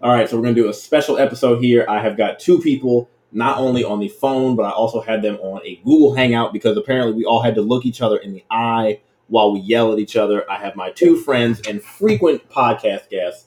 [0.00, 1.84] All right, so we're going to do a special episode here.
[1.88, 5.36] I have got two people, not only on the phone, but I also had them
[5.36, 8.44] on a Google Hangout because apparently we all had to look each other in the
[8.48, 10.48] eye while we yell at each other.
[10.48, 13.46] I have my two friends and frequent podcast guests.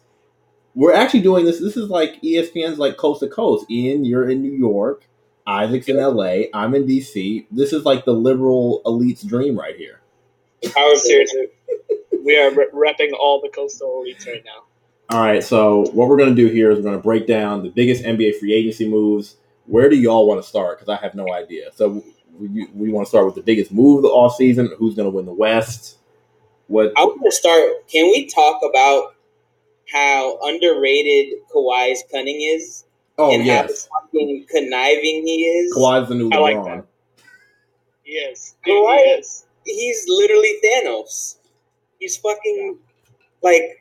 [0.76, 1.62] We're actually doing this.
[1.62, 3.72] This is like ESPN's like coast to coast.
[3.72, 5.08] Ian, you're in New York.
[5.48, 6.44] Isaac's in LA.
[6.54, 7.48] I'm in DC.
[7.50, 10.02] This is like the liberal elite's dream right here.
[10.74, 11.48] Power seriously.
[12.26, 14.66] we are re- repping all the coastal elites right now.
[15.12, 17.64] All right, so what we're going to do here is we're going to break down
[17.64, 19.36] the biggest NBA free agency moves.
[19.66, 20.80] Where do y'all want to start?
[20.80, 21.70] Because I have no idea.
[21.76, 22.02] So
[22.40, 24.70] we, we want to start with the biggest move of the offseason.
[24.78, 25.98] Who's going to win the West?
[26.68, 26.94] What?
[26.96, 27.88] I want to start.
[27.90, 29.16] Can we talk about
[29.92, 32.86] how underrated Kawhi's cunning is
[33.18, 35.76] Oh and yes, how fucking conniving he is?
[35.76, 36.66] Kawhi's the new I like LeBron.
[36.66, 36.86] that.
[38.04, 38.56] He is.
[38.66, 39.46] Kawhi- He is.
[39.66, 41.36] He's literally Thanos.
[42.00, 42.78] He's fucking
[43.44, 43.81] like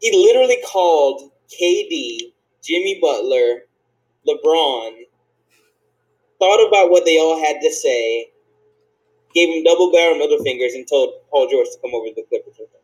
[0.00, 3.62] he literally called KD, Jimmy Butler,
[4.28, 4.92] LeBron,
[6.38, 8.30] thought about what they all had to say,
[9.34, 12.24] gave him double barrel middle fingers, and told Paul George to come over to the
[12.28, 12.80] Clippers with him.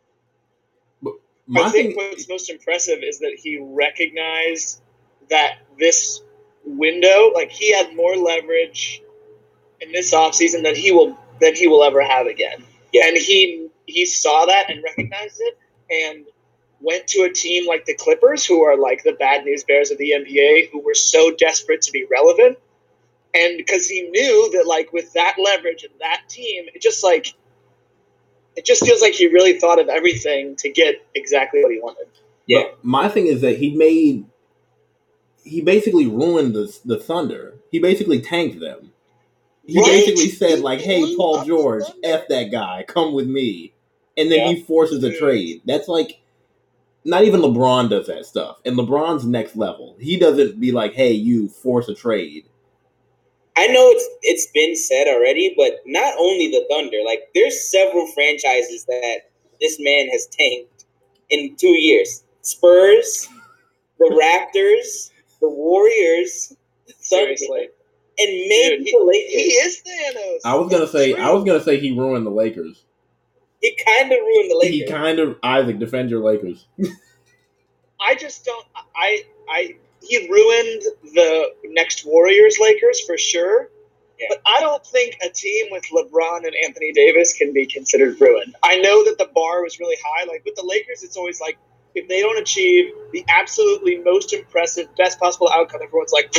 [1.47, 4.83] My I think thing, what's most impressive is that he recognized
[5.31, 6.23] that this
[6.65, 9.03] window, like he had more leverage
[9.81, 12.63] in this offseason than he will than he will ever have again.
[12.93, 13.09] Yeah.
[13.09, 15.59] And he he saw that and recognized it
[15.91, 16.27] and
[16.81, 19.99] went to a team like the Clippers, who are like the bad news bears of
[19.99, 22.59] the NBA, who were so desperate to be relevant.
[23.35, 27.35] And because he knew that like with that leverage and that team, it just like
[28.57, 32.07] it just feels like he really thought of everything to get exactly what he wanted.
[32.47, 32.63] Yeah.
[32.63, 34.25] but my thing is that he made,
[35.45, 37.55] he basically ruined the the Thunder.
[37.71, 38.93] He basically tanked them.
[39.65, 39.87] He Right.
[39.87, 43.73] basically said like, "Hey, Paul George, f that guy, come with me,"
[44.17, 45.63] and then he forces a trade.
[45.65, 46.19] That's like.
[47.05, 48.59] Not even LeBron does that stuff.
[48.65, 49.97] And LeBron's next level.
[49.99, 52.45] He doesn't be like, hey, you force a trade.
[53.57, 58.07] I know it's it's been said already, but not only the Thunder, like there's several
[58.09, 59.31] franchises that
[59.61, 60.85] this man has tanked
[61.31, 62.23] in two years.
[62.43, 63.29] Spurs,
[63.99, 64.07] the
[64.55, 66.55] Raptors, the Warriors,
[66.87, 67.69] the Thunder, Seriously,
[68.19, 69.33] and maybe Dude, he, the Lakers.
[69.33, 70.39] he is Thanos.
[70.51, 71.23] I was gonna That's say true.
[71.23, 72.85] I was gonna say he ruined the Lakers.
[73.61, 74.75] He kind of ruined the Lakers.
[74.75, 76.67] He kind of Isaac defend your Lakers.
[78.01, 78.67] I just don't.
[78.97, 80.83] I I he ruined
[81.15, 83.69] the next Warriors Lakers for sure.
[84.19, 84.27] Yeah.
[84.31, 88.55] But I don't think a team with LeBron and Anthony Davis can be considered ruined.
[88.63, 90.25] I know that the bar was really high.
[90.25, 91.59] Like with the Lakers, it's always like
[91.95, 96.35] if they don't achieve the absolutely most impressive, best possible outcome, everyone's like,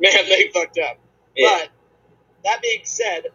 [0.00, 0.98] man, they fucked up.
[1.36, 1.58] Yeah.
[1.60, 1.68] But
[2.44, 3.26] that being said,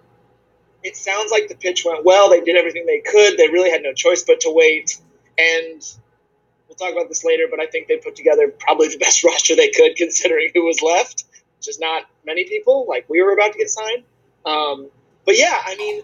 [0.85, 2.29] it sounds like the pitch went well.
[2.29, 3.37] They did everything they could.
[3.37, 5.01] They really had no choice but to wait.
[5.37, 5.81] And
[6.67, 9.55] we'll talk about this later, but I think they put together probably the best roster
[9.55, 11.25] they could considering who was left,
[11.57, 12.85] which is not many people.
[12.87, 14.03] Like we were about to get signed.
[14.45, 14.89] Um,
[15.25, 16.03] but yeah, I mean,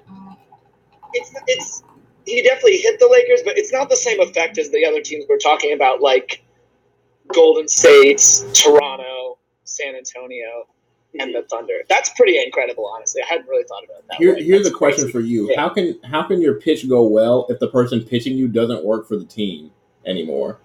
[1.13, 1.83] it's it's
[2.25, 5.25] he definitely hit the Lakers, but it's not the same effect as the other teams
[5.29, 6.43] we're talking about, like
[7.31, 10.67] Golden State, Toronto, San Antonio,
[11.19, 11.73] and the Thunder.
[11.89, 13.21] That's pretty incredible, honestly.
[13.21, 14.43] I hadn't really thought about that Here, way.
[14.43, 15.11] here's That's a question crazy.
[15.11, 15.59] for you: Yeah.
[15.59, 19.07] How can how can your pitch go well if the person pitching you doesn't work
[19.07, 19.71] for the team
[20.05, 20.59] anymore?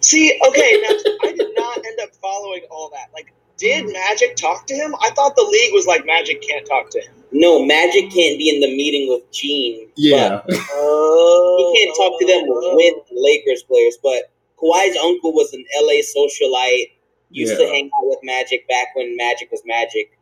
[0.00, 3.08] See, okay, now I did not end up following all that.
[3.14, 4.94] Like, did Magic talk to him?
[5.02, 7.12] I thought the league was like Magic can't talk to him.
[7.32, 9.88] no, Magic can't be in the meeting with Gene.
[9.96, 12.42] Yeah, Oh, He can't talk to them
[12.76, 16.90] with Lakers players, but Kawhi's uncle was an LA socialite.
[17.34, 20.16] Used to hang out with Magic back when Magic was Magic.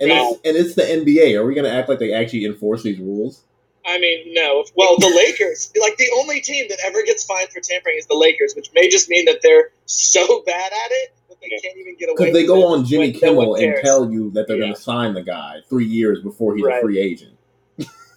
[0.00, 1.34] and Now- it's and it's the NBA.
[1.38, 3.44] Are we gonna act like they actually enforce these rules?
[3.84, 4.64] I mean, no.
[4.74, 8.14] Well, the Lakers, like the only team that ever gets fined for tampering is the
[8.14, 11.58] Lakers, which may just mean that they're so bad at it that they Yeah.
[11.62, 12.16] can't even get away.
[12.16, 14.64] Because they go on Jimmy when no Kimmel and tell you that they're Yeah.
[14.64, 17.36] gonna sign the guy three years before he's a free agent.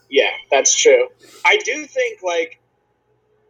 [0.09, 1.07] Yeah, that's true.
[1.44, 2.59] I do think like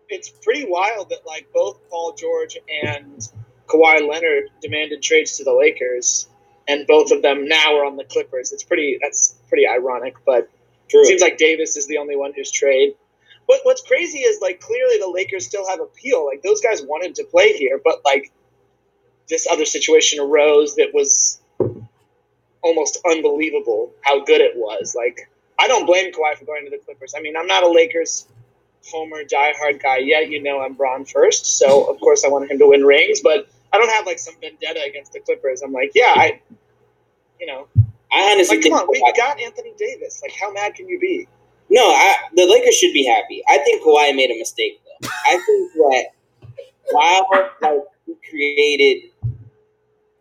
[0.10, 3.28] it's pretty wild that like both Paul George and
[3.68, 6.28] Kawhi Leonard demanded trades to the Lakers,
[6.68, 8.52] and both of them now are on the Clippers.
[8.52, 9.00] It's pretty.
[9.02, 10.50] That's pretty ironic, but
[10.90, 11.02] True.
[11.02, 12.96] it seems like Davis is the only one who's trade.
[13.48, 16.26] But what's crazy is like clearly the Lakers still have appeal.
[16.26, 18.32] Like those guys wanted to play here, but like
[19.28, 21.42] this other situation arose that was
[22.62, 24.96] almost unbelievable how good it was.
[24.96, 25.30] Like
[25.60, 27.14] I don't blame Kawhi for going to the Clippers.
[27.18, 28.28] I mean, I'm not a Lakers
[28.86, 30.30] homer diehard guy yet.
[30.30, 33.22] You know, I'm Bron first, so of course I want him to win rings.
[33.22, 35.62] But I don't have like some vendetta against the Clippers.
[35.62, 36.42] I'm like, yeah, I,
[37.40, 37.68] you know,
[38.12, 40.22] I honestly like come on, we Kawhi- got Anthony Davis.
[40.22, 41.28] Like, how mad can you be?
[41.70, 43.42] No, I, the Lakers should be happy.
[43.50, 45.08] I think Kawhi made a mistake though.
[45.26, 46.06] I think that
[46.92, 47.28] while
[47.62, 49.10] like who created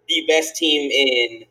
[0.08, 1.44] the best team in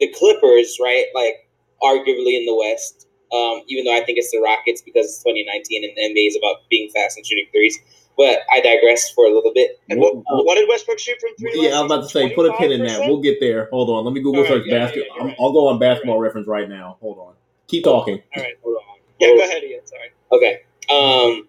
[0.00, 1.06] the Clippers, right?
[1.14, 1.48] Like
[1.82, 3.06] arguably in the West.
[3.34, 6.36] Um, even though I think it's the Rockets because it's 2019 and the NBA is
[6.36, 7.76] about being fast and shooting threes.
[8.16, 9.80] But I digress for a little bit.
[9.90, 11.52] And What- what, what did Westbrook shoot from three?
[11.66, 13.00] Yeah, I was about to say, put a pin in that.
[13.08, 13.66] We'll get there.
[13.72, 14.04] Hold on.
[14.04, 15.04] Let me Google All right, search yeah, yeah, basket.
[15.08, 15.36] yeah, I'm right.
[15.40, 16.96] I'll go on basketball reference right now.
[17.00, 17.34] Hold on.
[17.66, 18.22] Keep talking.
[18.36, 18.54] All right.
[18.62, 18.98] Hold on.
[19.18, 19.80] Yeah, go ahead, Ian.
[19.84, 20.10] Sorry.
[20.30, 20.60] Okay.
[20.94, 21.48] Um,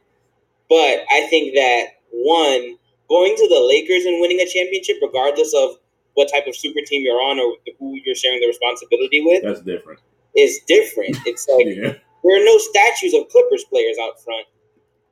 [0.69, 2.77] but I think that one
[3.09, 5.75] going to the Lakers and winning a championship, regardless of
[6.15, 9.61] what type of super team you're on or who you're sharing the responsibility with, That's
[9.61, 9.99] different.
[10.35, 11.17] Is different.
[11.25, 11.93] It's like Yeah.
[12.23, 14.47] there are no statues of Clippers players out front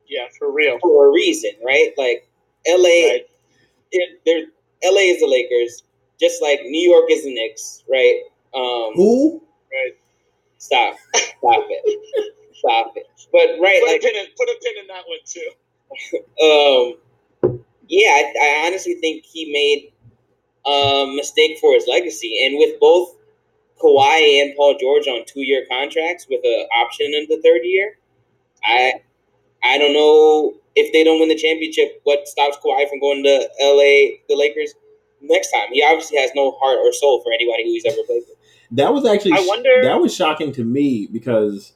[0.07, 0.79] Yeah, for real.
[0.79, 1.93] for a reason, right?
[1.97, 2.27] Like
[2.67, 3.27] LA, Right.
[3.91, 4.45] it, they're,
[4.91, 5.83] LA is the Lakers,
[6.19, 8.21] just like New York is the Knicks, right?
[8.53, 9.41] Um, Who?
[9.71, 9.97] Right.
[10.57, 13.07] Stop, stop it, stop it.
[13.31, 15.49] But right, Put, like a pin in, put a pin in that one too.
[16.43, 16.97] um,
[17.87, 19.91] yeah, I, I honestly think he made
[20.65, 23.12] a mistake for his legacy, and with both
[23.83, 27.97] Kawhi and Paul George on two-year contracts with an option in the third year,
[28.63, 28.93] I
[29.63, 33.49] I don't know if they don't win the championship, what stops Kawhi from going to
[33.61, 34.73] LA, the Lakers
[35.21, 35.67] next time?
[35.71, 38.37] He obviously has no heart or soul for anybody who he's ever played with.
[38.71, 41.73] That was actually I wonder- that was shocking to me because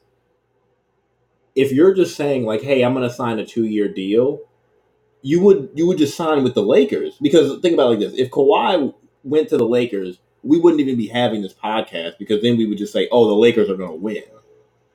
[1.56, 4.42] if you're just saying like, "Hey, I'm going to sign a two year deal,"
[5.22, 8.14] you would you would just sign with the Lakers because think about it like this:
[8.20, 8.94] if Kawhi
[9.24, 12.78] went to the Lakers, we wouldn't even be having this podcast because then we would
[12.78, 14.24] just say, "Oh, the Lakers are going to win."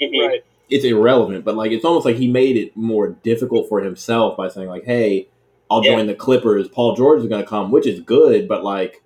[0.00, 0.28] Mhm.
[0.28, 0.44] Right.
[0.70, 4.48] It's irrelevant, but like it's almost like he made it more difficult for himself by
[4.48, 5.28] saying like, "Hey,
[5.70, 5.96] I'll Yeah.
[5.96, 6.68] join the Clippers.
[6.68, 9.00] Paul George is going to come," which is good, but like.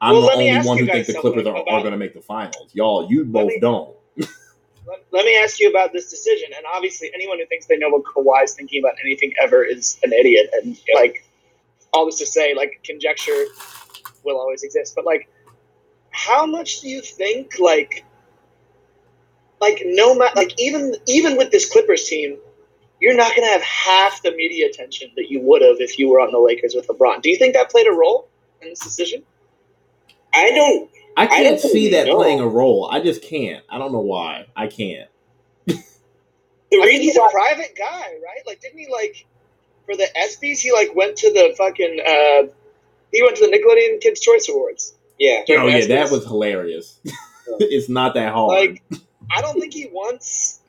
[0.00, 2.12] I'm Well, the only one who thinks the Clippers are, something are going to make
[2.12, 2.68] the finals.
[2.74, 3.96] Y'all, you both me- don't.
[4.86, 6.50] Let, let me ask you about this decision.
[6.54, 9.98] And obviously, anyone who thinks they know what Kawhi is thinking about anything ever is
[10.02, 10.50] an idiot.
[10.52, 11.24] And like,
[11.94, 13.44] all this to say, like, conjecture
[14.24, 14.94] will always exist.
[14.94, 15.26] But like,
[16.14, 18.04] how much do you think, like,
[19.60, 22.38] like no matter, like even even with this Clippers team,
[23.00, 26.08] you're not going to have half the media attention that you would have if you
[26.10, 27.22] were on the Lakers with LeBron.
[27.22, 28.28] Do you think that played a role
[28.62, 29.24] in this decision?
[30.34, 30.90] I don't.
[31.16, 32.16] I I can't don't see that know.
[32.16, 32.88] playing a role.
[32.90, 33.64] I just can't.
[33.68, 34.46] I don't know why.
[34.56, 35.08] I can't.
[36.70, 38.42] The reason he's a private guy, right?
[38.46, 39.26] Like, didn't he like
[39.86, 40.60] for the ESPYS?
[40.60, 42.00] He like went to the fucking.
[42.00, 42.52] uh
[43.12, 44.94] He went to the Nickelodeon Kids Choice Awards.
[45.18, 46.98] Yeah, During oh yeah, that was hilarious.
[47.60, 48.50] it's not that hard.
[48.50, 48.82] Like,
[49.34, 50.60] I don't think he wants.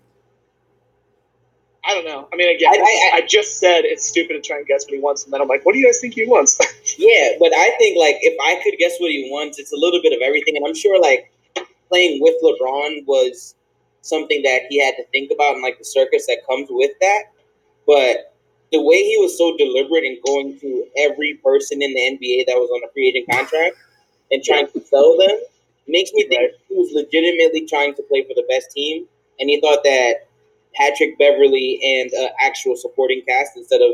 [1.88, 2.28] I don't know.
[2.34, 4.94] I mean, again, I- I- I, just said it's stupid to try and guess what
[4.94, 6.58] he wants, and then I'm like, what do you guys think he wants?
[6.98, 10.02] Yeah, but I think like if I could guess what he wants, it's a little
[10.04, 11.32] bit of everything, and I'm sure like
[11.90, 13.56] playing with LeBron was
[14.02, 17.24] something that he had to think about, and like the circus that comes with that.
[17.88, 18.36] But
[18.72, 22.56] the way he was so deliberate in going to every person in the NBA that
[22.56, 23.78] was on a free agent contract
[24.32, 25.38] and trying to sell them
[25.88, 26.52] makes me think Right.
[26.70, 29.06] he was legitimately trying to play for the best team,
[29.40, 30.28] and he thought that
[30.76, 33.92] Patrick Beverley and uh, actual supporting cast instead of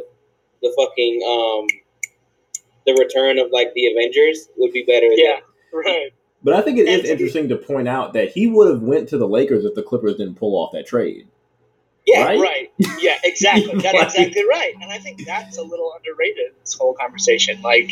[0.62, 1.68] the fucking um
[2.88, 5.06] the return of like the Avengers would be better.
[5.08, 5.40] yeah,
[5.74, 6.12] right.
[6.44, 8.68] but I think it And is to be- interesting to point out that he would
[8.70, 11.28] have went to the Lakers if the Clippers didn't pull off that trade.
[12.08, 12.40] yeah, Right?
[12.40, 12.72] Right.
[13.00, 13.74] Yeah, exactly.
[13.80, 14.74] That's exactly right.
[14.82, 17.62] And I think that's a little underrated in this whole conversation.
[17.62, 17.92] Like,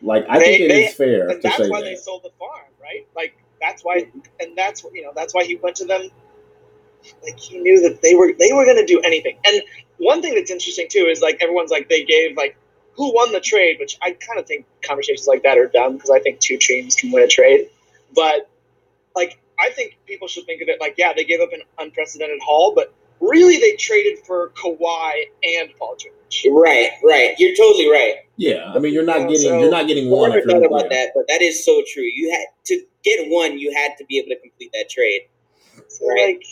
[0.00, 2.30] Like I They- think it they- is fair to that's say why they sold the
[2.38, 3.06] farm, right?
[3.16, 4.06] Like that's why,
[4.40, 5.12] and that's you know.
[5.14, 6.10] That's why he went to them.
[7.22, 9.36] Like he knew that they were they were going to do anything.
[9.44, 9.62] And
[9.98, 12.56] one thing that's interesting too is like everyone's like they gave like
[12.94, 16.10] who won the trade, which I kind of think conversations like that are dumb because
[16.10, 17.68] I think two teams can win a trade.
[18.14, 18.48] But
[19.16, 22.40] like I think people should think of it like yeah they gave up an unprecedented
[22.44, 25.12] haul, but really they traded for Kawhi
[25.58, 26.46] and Paul George.
[26.50, 27.34] Right, right.
[27.38, 28.16] You're totally right.
[28.36, 30.30] Yeah, I mean you're not Yeah, getting so- you're not getting I one.
[30.30, 31.04] never if you're- thought about yeah.
[31.06, 32.02] that, but that is so true.
[32.04, 33.58] You had to get one.
[33.58, 35.22] You had to be able to complete that trade.
[35.88, 36.36] So, Right.
[36.36, 36.44] Like,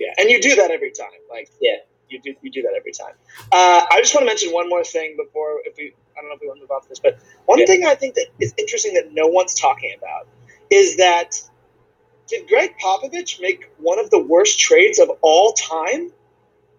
[0.00, 1.08] yeah, and you do that every time.
[1.30, 1.76] Like, Yeah.
[2.08, 3.14] you do you do that every time.
[3.52, 6.34] Uh, I just want to mention one more thing before if we I don't know
[6.34, 7.66] if we want to move off this, but one Yeah.
[7.66, 10.26] thing I think that is interesting that no one's talking about
[10.70, 11.40] is that
[12.28, 16.12] did Gregg Popovich make one of the worst trades of all time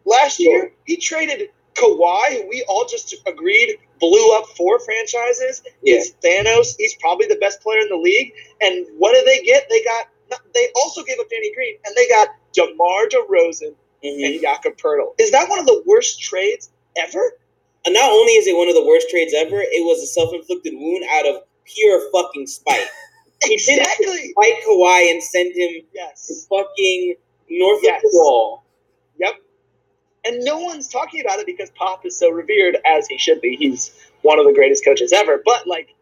[0.06, 0.51] last Sure.
[0.51, 0.74] year?
[0.86, 5.62] He traded Kawhi, who we all just agreed blew up four franchises.
[5.82, 5.96] Yeah.
[5.96, 6.75] Is Thanos?
[6.77, 8.34] He's probably the best player in the league.
[8.62, 9.68] And what did they get?
[9.70, 10.08] They got.
[10.53, 14.25] They also gave up Danny Green, and they got DeMar DeRozan Mhm.
[14.25, 15.15] and Jakob Poeltl.
[15.20, 17.39] Is that one of the worst trades ever?
[17.86, 20.74] And not only is it one of the worst trades ever, it was a self-inflicted
[20.75, 22.88] wound out of pure fucking spite.
[23.43, 24.34] He did it to Exactly.
[24.36, 26.48] Fight Kawhi and send him Yes.
[26.50, 27.15] fucking
[27.50, 28.03] north Yes.
[28.03, 28.63] of the wall.
[29.17, 29.36] Yep.
[30.25, 33.55] And no one's talking about it because Pop is so revered as he should be.
[33.55, 33.91] He's
[34.22, 35.41] one of the greatest coaches ever.
[35.43, 35.96] But like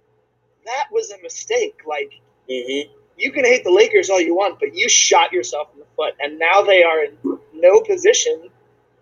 [0.65, 1.81] that was a mistake.
[1.87, 2.11] Like
[2.49, 2.89] Mm-hmm.
[3.17, 6.13] you can hate the Lakers all you want, but you shot yourself in the foot.
[6.21, 7.17] And now they are in
[7.53, 8.49] no position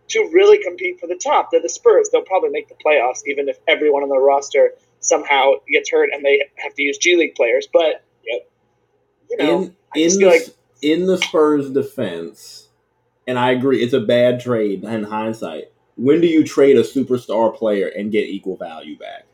[0.09, 1.51] to really compete for the top.
[1.51, 2.09] They're the Spurs.
[2.11, 6.25] They'll probably make the playoffs, even if everyone on their roster somehow gets hurt and
[6.25, 7.67] they have to use G League players.
[7.71, 8.03] But.
[9.29, 10.41] You know, in in the, like
[10.81, 12.67] in the Spurs' defense,
[13.27, 15.71] and I agree, it's a bad trade in hindsight.
[15.97, 19.25] When do you trade a superstar player and get equal value back?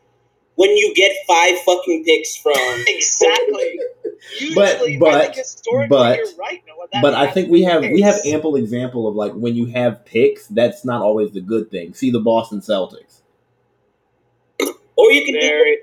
[0.55, 2.53] When you get five fucking picks from
[2.87, 3.79] exactly.
[4.39, 6.87] Usually, But- I but- think but- you're right, Noah.
[6.93, 10.05] That but I think we have we have ample example of like when you have
[10.05, 11.93] picks, that's not always the good thing.
[11.95, 13.21] See the Boston Celtics.
[14.95, 15.77] or you can do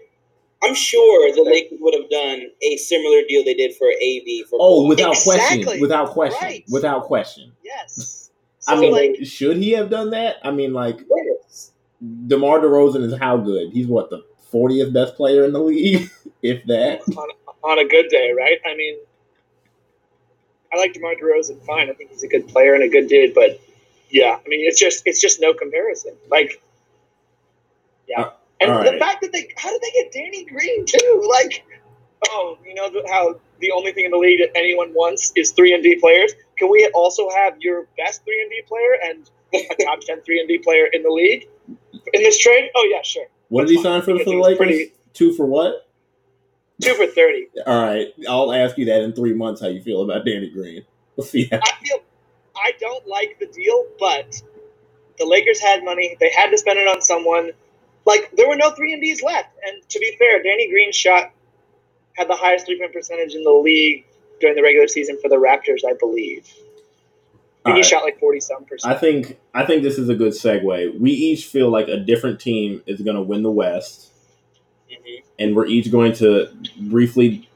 [0.63, 4.59] I'm sure the Lakers would have done a similar deal they did for AD for
[4.61, 4.89] Oh, Kawhi.
[4.89, 5.63] without Exactly.
[5.65, 6.65] question, without question, Right.
[6.71, 7.53] without question.
[7.65, 8.31] yes.
[8.69, 10.37] I mean, like, should he have done that?
[10.43, 10.99] I mean, like
[11.41, 11.71] Yes.
[12.27, 13.71] DeMar DeRozan is how good?
[13.73, 16.11] He's what the 40th best player in the league,
[16.43, 17.01] if that.
[17.17, 17.29] on,
[17.63, 18.59] on a good day, right?
[18.67, 18.99] I mean,
[20.73, 21.89] I like DeMar DeRozan fine.
[21.89, 23.59] I think he's a good player and a good dude, but
[24.11, 26.13] yeah, I mean, it's just it's just no comparison.
[26.31, 26.61] Like,
[28.07, 31.29] yeah, uh, and all the fact that they how did they get Danny Green too?
[31.29, 31.65] Like,
[32.31, 35.75] oh, you know how the only thing in the league that anyone wants is three
[35.75, 36.33] and D players.
[36.57, 39.31] Can we also have your best three and D player and
[39.81, 41.49] a top 10 three and D player in the league
[42.13, 42.71] in this trade?
[42.75, 43.27] Oh yeah, sure.
[43.49, 44.59] What did he sign for, for the Lakers?
[44.59, 45.89] pretty- Two for what?
[46.81, 47.49] Two for thirty.
[47.67, 49.61] All right, I'll ask you that in three months.
[49.61, 50.85] How you feel about Danny Green?
[51.17, 51.47] We'll see.
[51.51, 51.99] How, I feel
[52.55, 54.41] I don't like the deal, but
[55.19, 56.17] the Lakers had money.
[56.21, 57.51] They had to spend it on someone.
[58.09, 59.51] Like there were no three and Ds left.
[59.67, 61.31] And to be fair, Danny Green shot
[62.17, 64.05] had the highest three point percentage in the league
[64.41, 66.47] during the regular season for the Raptors, I believe.
[67.67, 67.85] I All think he right.
[67.85, 68.95] shot like forty some percent.
[68.95, 70.99] I think I think this is a good segue.
[70.99, 74.11] We each feel like a different team is going to win the West,
[74.91, 75.23] Mhm.
[75.39, 76.49] and we're each going to
[76.81, 77.49] briefly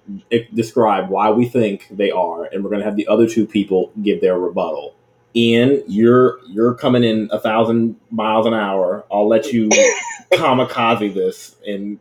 [0.52, 3.92] describe why we think they are, and we're going to have the other two people
[4.02, 4.94] give their rebuttal.
[5.34, 9.04] Ian, you're you're coming in a thousand miles an hour.
[9.10, 9.68] I'll let you
[10.32, 11.98] kamikaze this and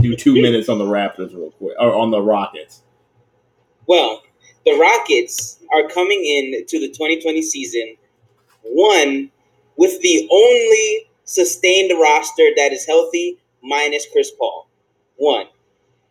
[0.00, 2.82] do two minutes on the Raptors real quick, or on the Rockets.
[3.86, 4.22] Well,
[4.64, 7.96] the Rockets are coming in to the 2020 season
[8.64, 9.30] one
[9.76, 14.68] with the only sustained roster that is healthy minus Chris Paul.
[15.16, 15.46] One.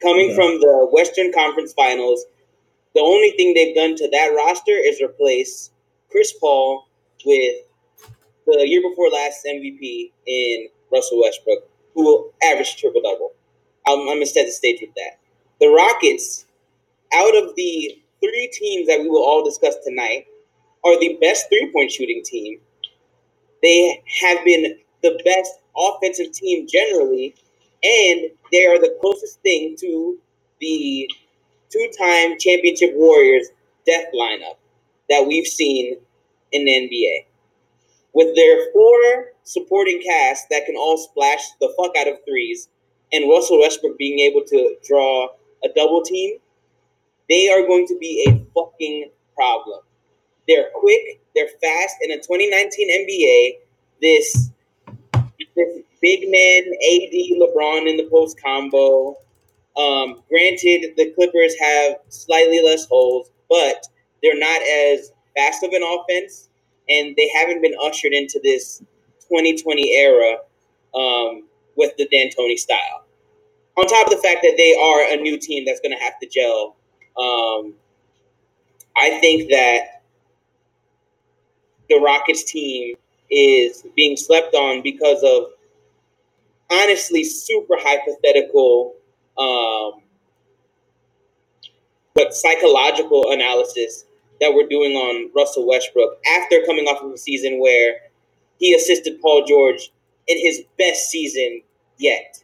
[0.01, 0.35] Coming Okay.
[0.35, 2.25] from the Western Conference Finals,
[2.95, 5.70] the only thing they've done to that roster is replace
[6.11, 6.87] Chris Paul
[7.25, 7.55] with
[8.45, 13.31] the year before last MVP in Russell Westbrook, who will average triple double.
[13.87, 15.19] I'm, I'm gonna set the stage with that.
[15.59, 16.45] The Rockets,
[17.13, 20.25] out of the three teams that we will all discuss tonight,
[20.83, 22.59] are the best three point shooting team.
[23.63, 27.35] They have been the best offensive team generally,
[27.83, 30.19] and they are the closest thing to
[30.59, 31.09] the
[31.69, 33.47] two time championship Warriors
[33.85, 34.55] death lineup
[35.11, 35.97] that we've seen
[36.51, 37.25] in the NBA.
[38.13, 42.69] With their four supporting cast that can all splash the fuck out of threes,
[43.11, 45.27] and Russell Westbrook being able to draw
[45.63, 46.37] a double team,
[47.29, 49.81] they are going to be a fucking problem.
[50.47, 51.95] They're quick, they're fast.
[52.01, 53.51] In a 2019 NBA,
[54.01, 54.49] this
[55.55, 59.15] this big man AD LeBron in the post combo.
[59.77, 63.87] Um, granted, the Clippers have slightly less holes, but
[64.23, 66.49] they're not as fast of an offense,
[66.89, 68.79] and they haven't been ushered into this
[69.29, 70.37] 2020 era
[70.95, 71.43] um,
[71.75, 73.05] with the D'Antoni style.
[73.77, 76.19] On top of the fact that they are a new team that's going to have
[76.19, 76.75] to gel,
[77.17, 77.73] um,
[78.97, 80.01] I think that
[81.89, 82.95] the Rockets team
[83.29, 85.51] is being slept on because of
[86.69, 88.95] honestly super hypothetical
[89.37, 90.01] um,
[92.13, 94.05] but psychological analysis
[94.41, 97.95] that we're doing on Russell Westbrook after coming off of a season where
[98.59, 99.91] he assisted Paul George
[100.27, 101.61] in his best season
[101.97, 102.43] yet.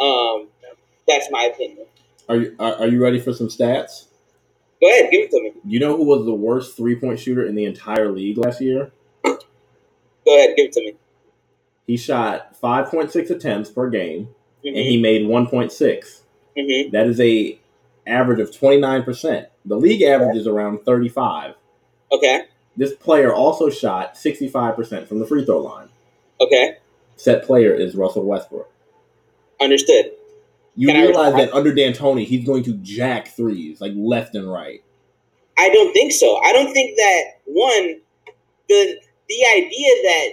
[0.00, 0.48] Um,
[1.08, 1.86] that's my opinion.
[2.28, 4.06] Are you are, are you ready for some stats?
[4.80, 5.52] Go ahead, give it to me.
[5.64, 8.92] You know who was the worst three point shooter in the entire league last year?
[9.22, 10.94] Go ahead, give it to me.
[11.86, 14.28] He shot 5.6 attempts per game
[14.64, 16.20] and hmm he made 1.6.
[16.56, 17.58] hmm That is a
[18.06, 19.46] average of 29%.
[19.64, 21.54] The league average is around 35.
[22.12, 22.42] Okay,
[22.76, 25.88] This player also shot 65% from the free throw line.
[26.40, 26.76] okay,
[27.16, 28.70] Set player is Russell Westbrook.
[29.60, 30.12] understood.
[30.76, 31.44] You Can I realize reply?
[31.46, 34.82] that under D'Antoni, he's going to jack threes like left and right.
[35.56, 36.36] I don't think so.
[36.38, 38.00] I don't think that one
[38.68, 40.28] the the idea that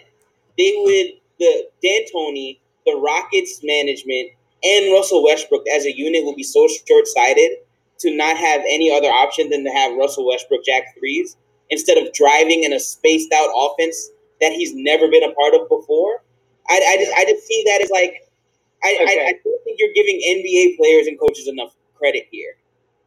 [0.58, 4.32] they would the D'Antoni, the Rockets management,
[4.63, 7.51] and Russell Westbrook as a unit will be so short sighted
[8.00, 11.38] to not have any other option than to have Russell Westbrook jack threes
[11.70, 14.10] instead of driving in a spaced out offense
[14.41, 16.24] that he's never been a part of before.
[16.70, 18.27] I, I just I just see that as like
[18.84, 19.03] I, Okay.
[19.03, 22.56] I, I don't think you're giving NBA players and coaches enough credit here.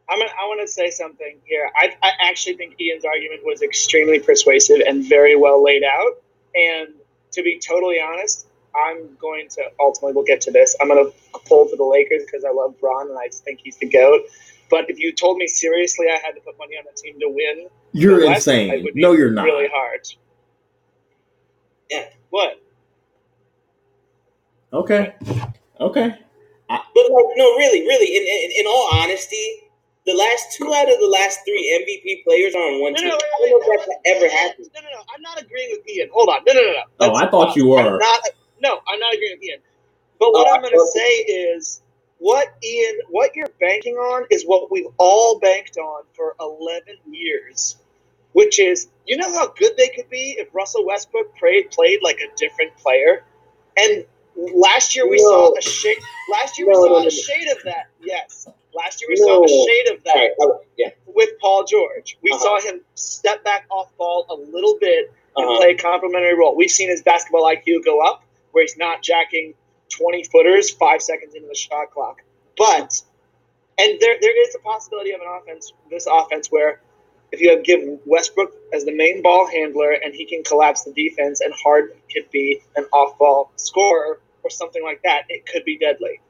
[0.09, 1.69] I'm gonna, I want to say something here.
[1.75, 6.21] I, I actually think Ian's argument was extremely persuasive and very well laid out.
[6.53, 6.93] And
[7.31, 8.47] to be totally honest,
[8.87, 10.75] I'm going to ultimately we'll get to this.
[10.81, 13.59] I'm going to pull for the Lakers because I love Bron and I just think
[13.63, 14.21] he's the goat.
[14.69, 17.29] But if you told me seriously I had to put money on a team to
[17.29, 18.73] win, You're West, insane.
[18.73, 19.43] it would No, you're not.
[19.45, 20.01] Really hard.
[21.89, 22.05] Yeah.
[22.31, 22.61] What?
[24.73, 25.13] Okay.
[25.79, 26.15] Okay.
[26.67, 26.79] But
[27.11, 29.61] like, no, really, really, in, in in all honesty,
[30.05, 33.09] the last two out of the last three MVP players are on one No, team.
[33.09, 34.69] no, I wait, don't know wait, if wait, that's ever wait, happened.
[34.73, 35.01] No, no, no.
[35.15, 36.09] I'm not agreeing with Ian.
[36.11, 36.39] Hold on.
[36.47, 36.83] No, no, no, no.
[37.01, 37.55] Oh, I thought pause.
[37.55, 37.79] you were.
[37.79, 38.21] I'm not,
[38.61, 39.59] no, I'm not agreeing with Ian.
[40.19, 41.81] But what Oh, I'm going to say is
[42.19, 47.77] what Ian, what you're banking on is what we've all banked on for 11 years,
[48.33, 52.19] which is you know how good they could be if Russell Westbrook played played like
[52.19, 53.25] a different player,
[53.77, 55.29] and last year we No.
[55.29, 55.97] saw a shade.
[56.31, 57.87] Last year we saw no, no, a shade of that.
[58.01, 60.89] Yes, last year we saw a shade of that All right, all right, yeah.
[61.07, 62.17] with Paul George.
[62.23, 62.43] We Uh-huh.
[62.43, 65.57] saw him step back off ball a little bit and Uh-huh.
[65.59, 66.55] play a complementary role.
[66.57, 68.24] We've seen his basketball IQ go up,
[68.55, 69.53] where he's not jacking
[69.89, 72.21] 20 footers five seconds into the shot clock.
[72.57, 73.01] But,
[73.77, 76.79] and there, there is a possibility of an offense, this offense, where
[77.33, 80.93] if you have give Westbrook as the main ball handler and he can collapse the
[80.93, 85.65] defense and Harden could be an off ball scorer or something like that, it could
[85.65, 86.21] be deadly.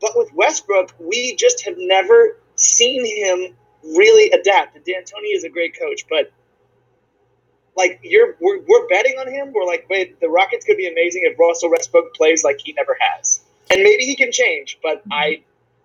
[0.00, 4.76] But with Westbrook, we just have never seen him really adapt.
[4.76, 6.32] And D'Antoni is a great coach, but
[7.80, 9.52] like you're we're, we're betting on him.
[9.52, 12.96] We're like, wait, the Rockets could be amazing if Russell Westbrook plays like he never
[13.00, 13.40] has,
[13.72, 14.78] and maybe he can change.
[14.82, 15.42] But I,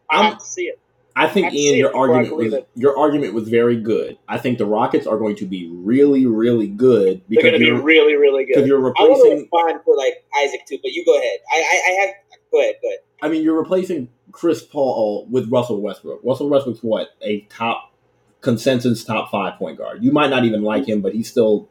[0.10, 0.80] I I'm- have to see it.
[1.18, 2.67] I think I've Ian, your I argument was it.
[2.76, 4.17] your argument was very good.
[4.28, 7.60] I think the Rockets are going to be really, really good They're because going to
[7.60, 8.67] be you're really, really because good.
[8.67, 9.06] you're replacing.
[9.06, 9.50] I want to replacing.
[9.54, 11.39] respond for like Isaac too, but you go ahead.
[11.54, 12.15] I, I, I have.
[12.52, 12.76] Go ahead.
[12.82, 13.00] Go ahead.
[13.22, 16.19] I mean, you're replacing Chris Paul with Russell Westbrook.
[16.22, 17.93] Russell Westbrook's what a top
[18.41, 20.04] consensus top five point guard.
[20.04, 20.91] You might not even like mm-hmm.
[20.91, 21.69] him, but he's still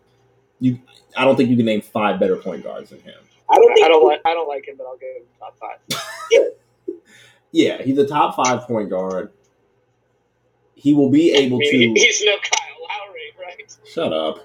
[0.64, 0.78] you.
[1.16, 3.14] I don't think you can name five better point guards than him.
[3.50, 5.56] I don't think I don't like I don't like him, but I'll give him top
[5.58, 6.00] five.
[7.54, 9.30] Yeah, he's a top five point guard.
[10.74, 12.00] He will be able I mean, to.
[12.04, 13.76] he's no Kyle Lowry, right?
[13.86, 14.44] Shut up.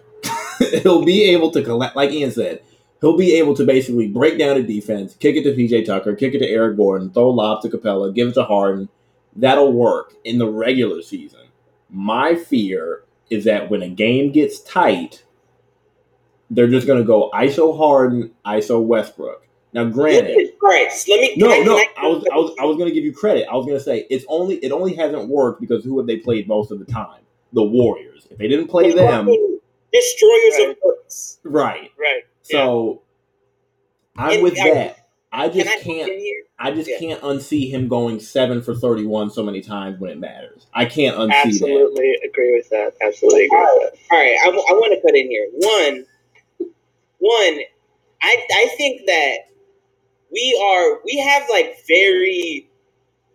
[0.83, 2.61] he'll be able to collect, like Ian said,
[3.01, 6.35] he'll be able to basically break down a defense, kick it to PJ Tucker, kick
[6.35, 8.87] it to Eric Gordon, throw a lob to Capela, give it to Harden.
[9.35, 11.47] That'll work in the regular season.
[11.89, 15.23] My fear is that when a game gets tight,
[16.49, 19.45] they're just going to go ISO Harden, ISO Westbrook.
[19.71, 21.35] Now, granted, All right, let me.
[21.37, 23.47] no, can no, can I was, I was, I was going to give you credit.
[23.51, 26.17] I was going to say it's only, it only hasn't worked because who have they
[26.17, 27.21] played most of the time?
[27.53, 28.27] The Warriors.
[28.31, 29.25] If they didn't play them,
[29.91, 30.69] Destroyers Right.
[30.71, 31.39] of hooks.
[31.43, 31.91] right?
[31.99, 32.23] Right.
[32.43, 33.01] So
[34.17, 34.95] I'm And with I- that.
[35.31, 36.09] I Can just I can't.
[36.11, 36.33] in?
[36.57, 36.97] I just Yeah.
[36.97, 40.65] can't unsee him going seven for thirty-one so many times when it matters.
[40.73, 41.45] I can't unsee that.
[41.45, 42.93] Absolutely agree with that.
[42.99, 43.99] Absolutely agree with that.
[44.11, 45.47] All right, I, want to cut in here.
[45.53, 46.05] One,
[47.19, 47.59] one,
[48.21, 49.37] I I think that
[50.31, 52.67] we are we have like very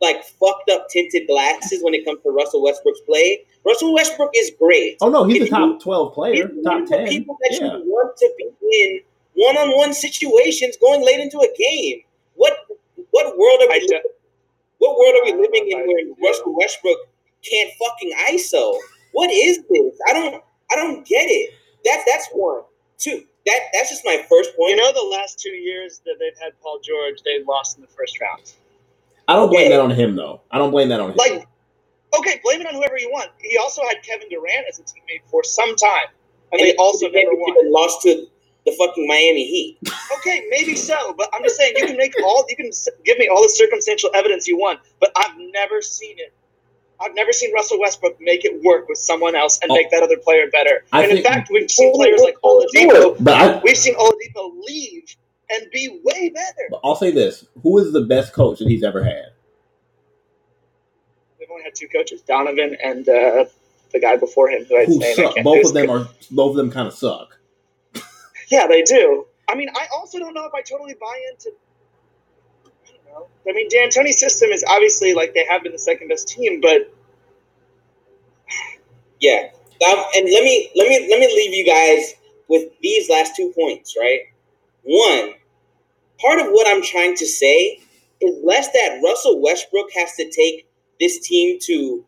[0.00, 3.44] like fucked up tinted glasses when it comes to Russell Westbrook's play.
[3.64, 4.96] Russell Westbrook is great.
[5.00, 7.06] Oh no, he's a top you- twelve player, top ten.
[7.08, 8.44] people that Yeah, you want to be
[8.82, 9.00] in
[9.36, 12.02] one-on-one situations going late into a game.
[12.34, 12.52] What
[13.10, 14.02] what world are we I living?
[14.78, 16.30] What world are we living in where.
[16.30, 16.98] Russell Westbrook
[17.48, 18.76] can't fucking ISO?
[19.12, 19.98] What is this?
[20.08, 21.54] I don't I don't get it.
[21.84, 22.62] That's that's one.
[22.98, 23.24] Two.
[23.46, 24.70] That that's just my first point.
[24.70, 27.88] You know, the last two years that they've had Paul George, they've lost in the
[27.88, 28.40] first round.
[29.28, 29.68] I don't blame Okay.
[29.70, 30.40] that on him though.
[30.50, 31.16] I don't blame that on him.
[31.16, 31.46] Like,
[32.18, 33.30] okay, blame it on whoever you want.
[33.40, 36.08] He also had Kevin Durant as a teammate for some time,
[36.52, 37.54] and they also never won.
[37.54, 38.26] team lost to
[38.66, 39.78] the fucking Miami Heat.
[40.18, 42.70] Okay, maybe so, but I'm just saying you can make all you can
[43.04, 46.32] give me all the circumstantial evidence you want, but I've never seen it.
[47.00, 49.74] I've never seen Russell Westbrook make it work with someone else and Oh.
[49.74, 50.84] make that other player better.
[50.92, 53.16] I and in fact, we've seen players like Oladipo.
[53.22, 55.16] but I, We've seen Oladipo leave
[55.50, 56.68] and be way better.
[56.70, 59.26] but I'll say this: Who is the best coach that he's ever had?
[61.38, 63.44] We've only had two coaches, Donovan and uh,
[63.92, 65.34] the guy before him, who Who I suck?
[65.34, 66.08] can't- Both of them are.
[66.30, 67.38] Both of them kind of suck.
[68.50, 69.26] Yeah, they do.
[69.48, 71.50] I mean, I also don't know if I totally buy into.
[73.14, 73.26] Know.
[73.48, 76.92] I mean, D'Antoni's system is obviously like they have been the second best team, but
[79.20, 79.50] Yeah.
[79.88, 82.14] Um, and let me let me let me leave you guys
[82.48, 84.20] with these last two points, right?
[84.82, 85.34] One,
[86.20, 87.80] part of what I'm trying to say
[88.20, 90.66] is less that Russell Westbrook has to take
[91.00, 92.04] this team to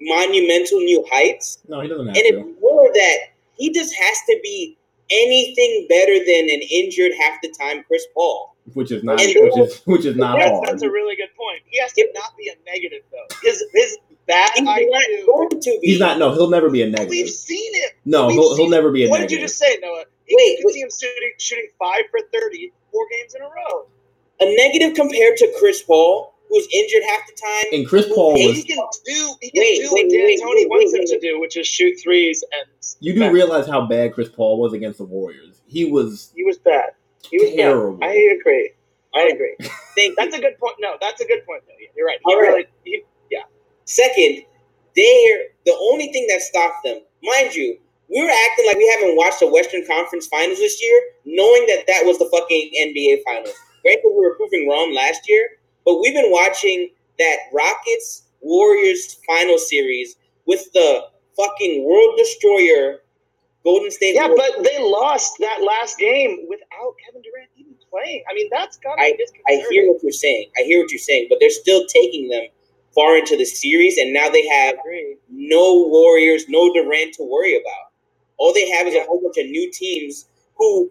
[0.00, 2.40] monumental new heights, No, he doesn't have and to.
[2.50, 3.16] it's more that
[3.56, 4.76] he just has to be
[5.10, 8.53] anything better than an injured half the time Chris Paul.
[8.72, 9.20] Which is not.
[9.20, 10.68] And- Which is which is not That's, hard.
[10.68, 11.62] that's a really good point.
[11.66, 13.36] He has to not be a negative though.
[13.42, 15.26] His his bad He's not IQ.
[15.26, 15.86] going to be.
[15.88, 16.18] He's not.
[16.18, 17.10] No, he'll never be a negative.
[17.10, 17.92] We've seen it.
[18.06, 19.20] No, we've he'll, he'll never be a What negative.
[19.20, 20.04] What did you just say, Noah?
[20.26, 20.74] You Wait, could wait.
[20.74, 23.86] see him shooting, shooting five for 30 four games in a row.
[24.40, 27.78] a negative compared to Chris Paul, who's injured half the time.
[27.78, 28.64] And Chris Paul He was.
[28.64, 31.38] can do he can Wait, do what wait, D'Antoni wait, wants wait, him to do,
[31.40, 32.66] which is shoot threes and
[33.00, 33.32] You do back.
[33.34, 35.60] realize how bad Chris Paul was against the Warriors.
[35.66, 36.92] He was he was bad.
[37.30, 37.96] He was terrible.
[37.96, 38.10] bad.
[38.10, 38.72] I agree.
[39.14, 39.56] I agree.
[39.94, 40.14] Thank you.
[40.18, 40.76] That's a good point.
[40.80, 41.62] No, that's a good point.
[41.66, 41.74] Though.
[41.96, 42.18] You're right.
[42.24, 42.48] He All right.
[42.48, 43.02] really, he,
[43.86, 44.44] Second,
[44.96, 47.00] they're the only thing that stopped them.
[47.22, 51.00] Mind you, we were acting like we haven't watched the Western Conference Finals this year,
[51.24, 53.54] knowing that that was the fucking NBA Finals.
[53.82, 55.46] Granted, we were proving wrong last year,
[55.84, 61.02] but we've been watching that Rockets Warriors final series with the
[61.36, 63.00] fucking World Destroyer
[63.64, 64.14] Golden State.
[64.14, 68.22] yeah, but they lost that last game without Kevin Durant even playing.
[68.30, 70.50] I mean, that's got to be I hear what you're saying.
[70.58, 72.44] I hear what you're saying, but they're still taking them
[72.94, 74.76] far into the series, and now they have
[75.30, 77.90] no Warriors, no Durant to worry about.
[78.36, 79.02] All they have is Yeah.
[79.02, 80.90] a whole bunch of new teams who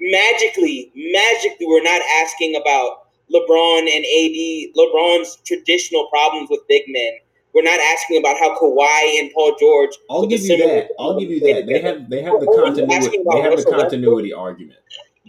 [0.00, 7.12] magically, magically, we're not asking about LeBron and AD, LeBron's traditional problems with big men.
[7.56, 9.90] We're not asking about how Kawhi and Paul George.
[10.10, 10.88] I'll give you that.
[10.98, 11.64] I'll give you that.
[11.66, 13.16] They have they have the We're only continuity.
[13.32, 13.80] They have the Russell Westbrook.
[13.80, 14.78] continuity argument.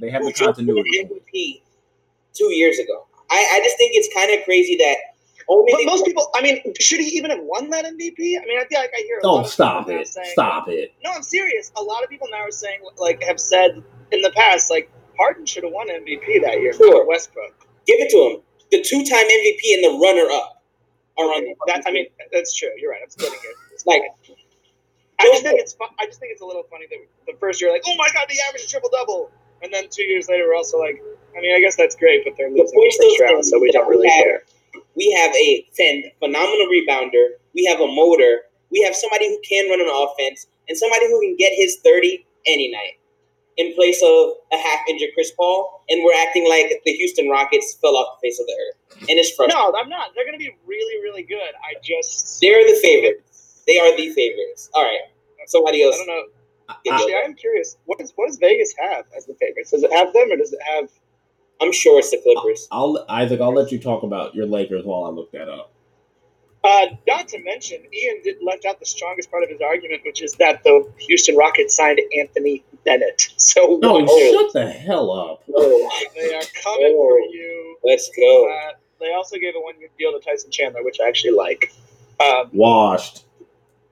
[0.02, 1.08] They have the continuity.
[1.10, 1.62] MVP
[2.34, 3.08] two years ago.
[3.32, 4.98] I, I just think it's kind of crazy that
[5.50, 8.20] only But most people, I mean, should he even have won that MVP?
[8.20, 9.20] I mean, I feel like I hear.
[9.24, 10.08] A Oh, lot stop people it!
[10.10, 10.92] Saying, Stop it!
[11.06, 11.72] No, I'm serious.
[11.78, 15.46] A lot of people now are saying, like, have said in the past, like, Harden
[15.46, 16.74] should have won MVP that year.
[16.74, 17.08] Sure.
[17.08, 17.54] Westbrook.
[17.88, 18.42] give it to him.
[18.72, 20.57] The two-time MVP and the runner-up
[21.18, 22.70] on That I mean, that's true.
[22.78, 23.02] You're right.
[23.04, 23.56] I'm splitting it.
[23.78, 24.02] It's like
[25.20, 26.98] I just think it's I just think it's a little funny that
[27.32, 29.30] the first year like, oh my god, the average is triple double,
[29.62, 31.02] and then two years later we're also like,
[31.38, 33.72] I mean, I guess that's great, but they're The losing the first round, so we
[33.72, 34.44] don't really have- care.
[34.96, 39.70] we have a phen- phenomenal rebounder, we have a motor, we have somebody who can
[39.70, 42.98] run an offense, and somebody who can get his 30 any night
[43.58, 47.96] in place of a half-injured Chris Paul, and we're acting like the Houston Rockets fell
[47.98, 49.02] off the face of the earth.
[49.10, 49.72] And it's frustrating.
[49.74, 50.12] No, I'm not.
[50.15, 51.54] They're going to be really, really good.
[51.62, 53.63] I just They're the favorites.
[53.67, 54.70] They are the favorites.
[54.74, 55.02] All right.
[55.48, 55.96] Somebody else.
[55.96, 56.24] I don't know.
[56.70, 57.24] Actually, going.
[57.26, 57.78] I'm curious.
[57.86, 59.72] What does what does Vegas have as the favorites?
[59.72, 60.89] Does it have them, or does it have?
[61.62, 62.67] I'm sure it's the Clippers.
[62.72, 63.39] I'll Isaac.
[63.39, 65.72] I'll let you talk about your Lakers while I look that up.
[66.63, 70.22] Uh, not to mention, Ian did left out the strongest part of his argument, which
[70.22, 73.28] is that the Houston Rockets signed Anthony Bennett.
[73.38, 74.32] So No, Oh.
[74.32, 75.43] shut the hell up.
[75.54, 77.78] Oh, they are coming for you.
[77.84, 78.50] let's go.
[78.50, 81.71] Uh, they also gave a one-year deal to Tyson Chandler, which I actually like.
[82.19, 83.26] Um, Washed.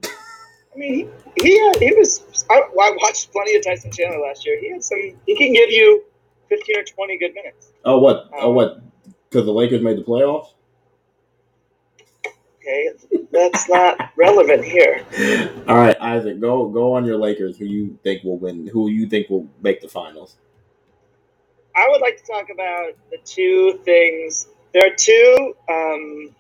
[0.04, 2.46] I mean, he he, had, he was.
[2.50, 4.60] I, I watched plenty of Tyson Chandler last year.
[4.60, 4.98] He had some.
[5.26, 6.04] He can give you
[6.50, 7.72] fifteen or twenty good minutes.
[7.86, 8.30] Oh what?
[8.34, 8.82] Oh Um, what?
[9.30, 10.48] Because the Lakers made the playoffs.
[12.68, 12.90] Okay,
[13.32, 15.06] that's not relevant here.
[15.68, 17.58] All right, Isaac, go go on your Lakers.
[17.58, 18.66] Who you think will win?
[18.66, 20.38] Who you think will make the finals?
[21.76, 24.48] I would like to talk about the two things.
[24.74, 26.36] There are two um,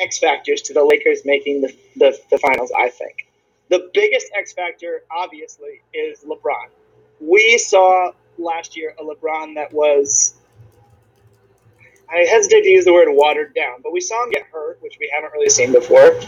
[0.00, 3.28] X factors to the Lakers making the, the, the finals, I think.
[3.68, 6.68] The biggest X factor, obviously, is LeBron.
[7.20, 10.34] We saw last year a LeBron that was,
[12.10, 14.96] I hesitate to use the word watered down, but we saw him get hurt, which
[15.00, 16.20] we haven't really seen before.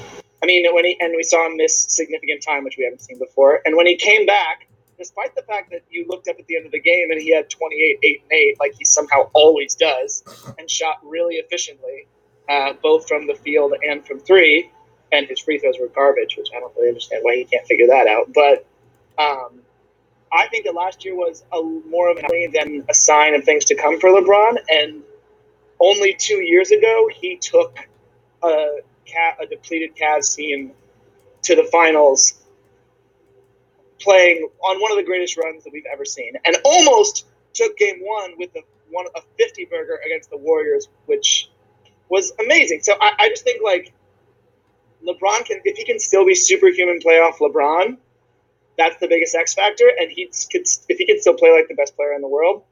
[0.43, 3.19] I mean, when he, and we saw him miss significant time, which we haven't seen
[3.19, 3.61] before.
[3.65, 6.67] And when he came back, despite the fact that you looked up at the end
[6.67, 10.25] of the game and he had 28, 8, and 8, like he somehow always does,
[10.59, 12.07] and shot really efficiently,
[12.49, 14.71] uh, both from the field and from three,
[15.13, 17.87] and his free throws were garbage, which I don't really understand why he can't figure
[17.87, 18.33] that out.
[18.33, 18.67] But
[19.19, 19.61] um,
[20.33, 23.65] I think that last year was a more of an than a sign of things
[23.67, 24.59] to come for LeBron.
[24.71, 25.03] And
[25.81, 27.79] only two years ago, he took
[28.43, 28.81] a,
[29.41, 30.73] a depleted Cavs team
[31.43, 32.35] to the finals
[34.01, 38.01] playing on one of the greatest runs that we've ever seen, and almost took game
[38.01, 38.61] one with a
[38.91, 41.51] one a fifty burger against the Warriors, which
[42.09, 42.81] was amazing.
[42.83, 43.93] So I, I just think like
[45.07, 47.99] LeBron can if he can still be superhuman playoff LeBron,
[48.77, 51.75] that's the biggest X factor, and he could if he can still play like the
[51.75, 52.63] best player in the world.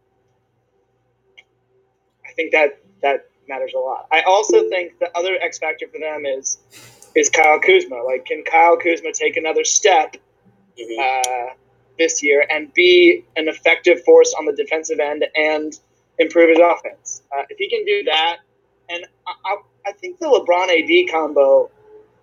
[2.24, 4.06] I think that that matters a lot.
[4.12, 6.58] I also think the other X factor for them is
[7.14, 8.02] is Kyle Kuzma.
[8.02, 10.16] Like, can Kyle Kuzma take another step
[10.78, 10.98] Mhm.
[10.98, 11.54] uh,
[11.98, 15.78] this year and be an effective force on the defensive end and
[16.18, 17.22] improve his offense.
[17.34, 18.38] Uh, if he can do that,
[18.90, 19.56] and I, I,
[19.86, 21.70] I think the LeBron AD combo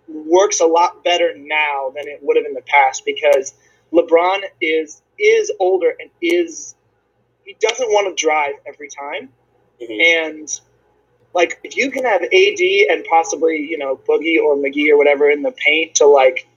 [0.08, 3.56] works a lot better now than it would have in the past because
[3.92, 6.76] LeBron is is older and is
[7.46, 9.30] he doesn't want to drive every time,
[9.82, 10.02] Mhm.
[10.04, 10.62] and
[11.34, 15.30] like if you can have AD and possibly you know Boogie or McGee or whatever
[15.30, 16.48] in the paint to like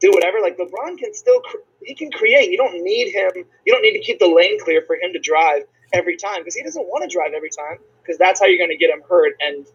[0.00, 1.42] do whatever, like LeBron can still
[1.82, 2.50] he can create.
[2.50, 3.30] You don't need him.
[3.64, 6.54] You don't need to keep the lane clear for him to drive every time because
[6.54, 9.02] he doesn't want to drive every time because that's how you're going to get him
[9.08, 9.66] hurt and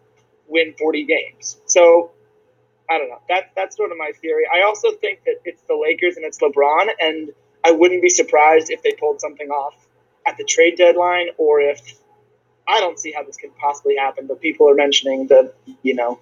[0.48, 1.58] win 40 games.
[1.66, 2.10] So
[2.90, 3.20] I don't know.
[3.28, 4.44] That that's sort of my theory.
[4.52, 7.30] I also think that it's the Lakers and it's LeBron, and
[7.64, 9.74] I wouldn't be surprised if they pulled something off
[10.26, 11.80] at the trade deadline or if
[12.68, 14.26] I don't see how this could possibly happen.
[14.26, 16.18] But people are mentioning that you know,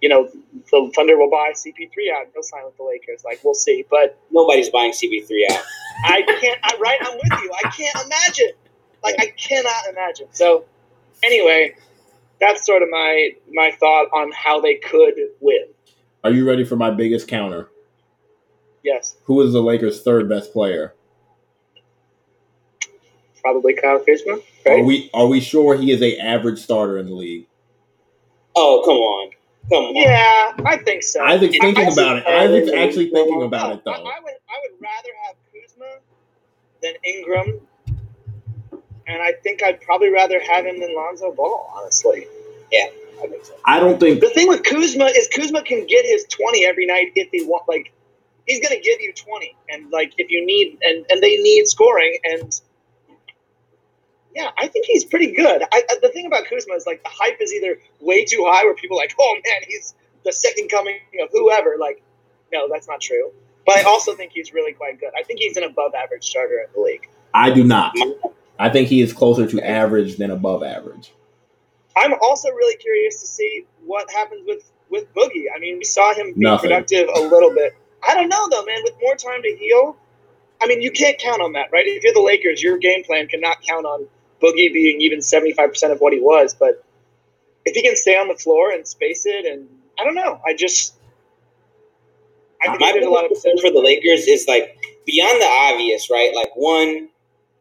[0.00, 0.28] you know,
[0.70, 3.22] the Thunder will buy CP3 out and he'll sign with the Lakers.
[3.24, 5.64] Like we'll see, but Nobody's buying CP3 out.
[6.04, 6.58] I can't.
[6.62, 6.98] I right.
[7.02, 7.52] I'm with you.
[7.64, 8.52] I can't imagine.
[9.02, 10.28] Like I cannot imagine.
[10.32, 10.64] So
[11.22, 11.74] anyway,
[12.40, 15.68] that's sort of my my thought on how they could win.
[16.22, 17.70] Are you ready for my biggest counter?
[18.82, 20.94] Yes, Who is the Lakers' third best player?
[23.40, 24.38] Probably Kyle Kuzma.
[24.66, 27.46] Are we are we sure he is a average starter in the league?
[28.56, 29.30] Oh, come on.
[29.68, 29.96] Come on.
[29.96, 31.22] Yeah, I think so.
[31.24, 32.24] Isaac's I- thinking I about it.
[32.26, 33.92] see- Isaac's actually thinking about it though.
[33.92, 35.86] I, I would I would rather have Kuzma
[36.82, 37.60] than Ingram,
[39.06, 41.70] and I think I'd probably rather have him than Lonzo Ball.
[41.76, 42.26] Honestly,
[42.72, 42.86] yeah.
[43.22, 43.54] I think so.
[43.66, 47.12] I don't think the thing with Kuzma is Kuzma can get his twenty every night
[47.14, 47.68] if he want.
[47.68, 47.92] Like
[48.46, 52.18] he's gonna give you twenty, and like if you need and and they need scoring
[52.24, 52.60] and.
[54.34, 55.62] Yeah, I think he's pretty good.
[55.72, 58.74] I, the thing about Kuzma is like the hype is either way too high, where
[58.74, 62.02] people are like, "Oh man, he's the second coming of whoever." Like,
[62.52, 63.32] no, that's not true.
[63.66, 65.10] But I also think he's really quite good.
[65.18, 67.08] I think he's an above average starter in the league.
[67.34, 67.94] I do not.
[68.58, 71.12] I think he is closer to average than above average.
[71.96, 75.46] I'm also really curious to see what happens with with Boogie.
[75.54, 76.70] I mean, we saw him be Nothing.
[76.70, 77.74] productive a little bit.
[78.06, 78.80] I don't know though, man.
[78.84, 79.96] With more time to heal,
[80.62, 81.84] I mean, you can't count on that, right?
[81.86, 84.06] If you're the Lakers, your game plan cannot count on
[84.42, 86.54] Boogie being even 75 percent of what he was.
[86.54, 86.84] But
[87.64, 90.54] if he can stay on the floor and space it, and I don't know, I
[90.54, 90.94] just
[92.62, 94.76] I think My there's a lot of concern for the Lakers is like
[95.06, 96.34] beyond the obvious, right?
[96.34, 97.08] Like one,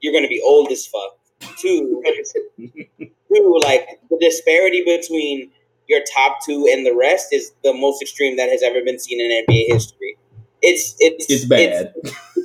[0.02, 1.18] you're gonna be old as fuck.
[1.58, 2.04] Two,
[2.58, 5.52] two, like the disparity between
[5.88, 9.22] your top two and the rest is the most extreme that has ever been seen
[9.22, 10.18] in NBA history.
[10.62, 11.94] It's it's It's bad.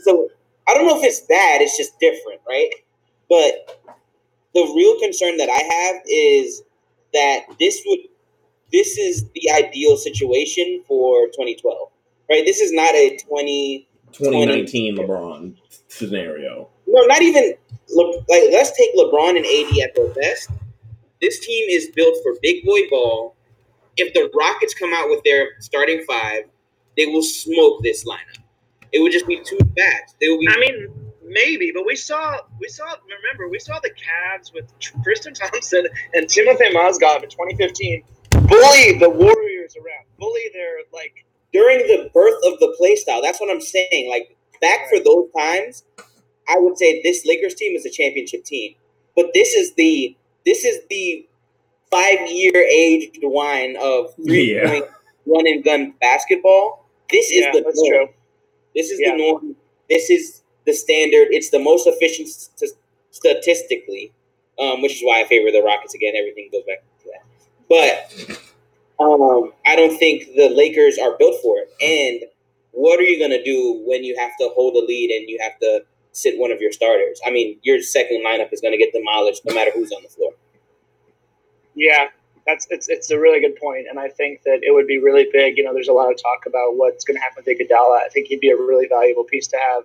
[0.02, 0.28] so
[0.68, 1.60] I don't know if it's bad.
[1.60, 2.70] It's just different, right?
[3.28, 3.80] But
[4.54, 6.62] the real concern that I have is
[7.12, 8.00] that this would
[8.72, 11.90] this is the ideal situation for 2012,
[12.30, 12.44] right?
[12.44, 15.56] This is not a 20 2019 LeBron
[15.88, 16.68] scenario.
[16.86, 17.54] no, not even
[17.90, 20.50] Le- like let's take LeBron and AD at their best.
[21.20, 23.36] This team is built for big boy ball.
[23.96, 26.44] If the Rockets come out with their starting five,
[26.96, 28.42] they will smoke this lineup.
[28.92, 30.16] It would just be too fast.
[30.20, 30.48] They will be.
[30.48, 35.34] I mean, maybe, but we saw we saw remember we saw the Cavs with Tristan
[35.34, 42.10] Thompson and Timothy Mozgov in 2015 bully the Warriors around, bully their like during the
[42.12, 43.22] birth of the play style.
[43.22, 44.08] That's what I'm saying.
[44.10, 45.84] Like back for those times,
[46.48, 48.74] I would say this Lakers team is a championship team.
[49.16, 51.26] But this is the this is the
[51.90, 54.68] five year aged wine of three Yeah.
[54.68, 54.84] point
[55.24, 56.86] one and gun basketball.
[57.10, 57.88] This is yeah, the norm.
[57.88, 58.08] true.
[58.74, 59.12] This is Yeah.
[59.12, 59.56] the norm.
[59.88, 61.28] This is the standard.
[61.30, 62.72] It's the most efficient st-
[63.10, 64.12] statistically,
[64.58, 66.14] um, which is why I favor the Rockets again.
[66.16, 67.24] Everything goes back to that.
[67.68, 68.38] But
[69.02, 71.72] um, I don't think the Lakers are built for it.
[71.80, 72.30] And
[72.72, 75.38] what are you going to do when you have to hold a lead and you
[75.40, 77.20] have to sit one of your starters?
[77.24, 80.08] I mean, your second lineup is going to get demolished no matter who's on the
[80.08, 80.32] floor.
[81.74, 82.08] Yeah,
[82.46, 85.26] that's it's it's a really good point, and I think that it would be really
[85.32, 85.56] big.
[85.56, 88.02] You know, there's a lot of talk about what's going to happen with Iguodala.
[88.04, 89.84] I think he'd be a really valuable piece to have.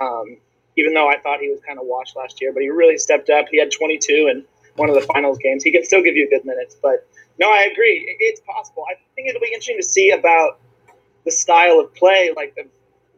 [0.00, 0.36] Um,
[0.76, 3.28] even though I thought he was kind of washed last year, but he really stepped
[3.28, 3.46] up.
[3.50, 4.44] He had 22 in
[4.76, 5.62] one of the finals games.
[5.64, 7.06] He can still give you good minutes, but
[7.38, 8.16] no, I agree.
[8.20, 8.84] It's possible.
[8.90, 10.58] I think it'll be interesting to see about
[11.24, 12.30] the style of play.
[12.34, 12.68] Like, I've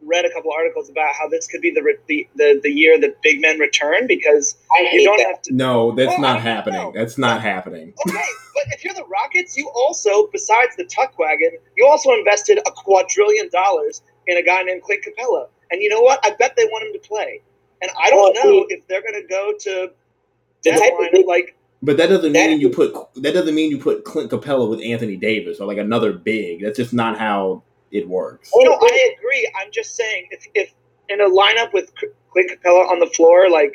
[0.01, 2.99] read a couple articles about how this could be the re- the, the, the year
[2.99, 5.27] that big men return because I you don't that.
[5.27, 5.53] have to.
[5.55, 6.81] No, that's Well, not don't happening.
[6.81, 6.91] know.
[6.93, 7.93] That's not happening.
[8.09, 8.17] Okay,
[8.55, 12.71] but if you're the Rockets, you also, besides the tuck wagon, you also invested a
[12.71, 15.47] quadrillion dollars in a guy named Clint Capela.
[15.73, 16.19] And you know what?
[16.23, 17.41] I bet they want him to play.
[17.81, 19.91] And I don't Well, know if they're going to go to
[20.63, 23.53] The that type of lineup like But that doesn't That- mean you put that doesn't
[23.55, 26.61] mean you put Clint Capela with Anthony Davis or like another big.
[26.61, 28.51] That's just not how it works.
[28.55, 29.51] No, I agree.
[29.59, 30.73] I'm just saying if if
[31.09, 31.91] in a lineup with
[32.31, 33.73] Clint Capela on the floor, like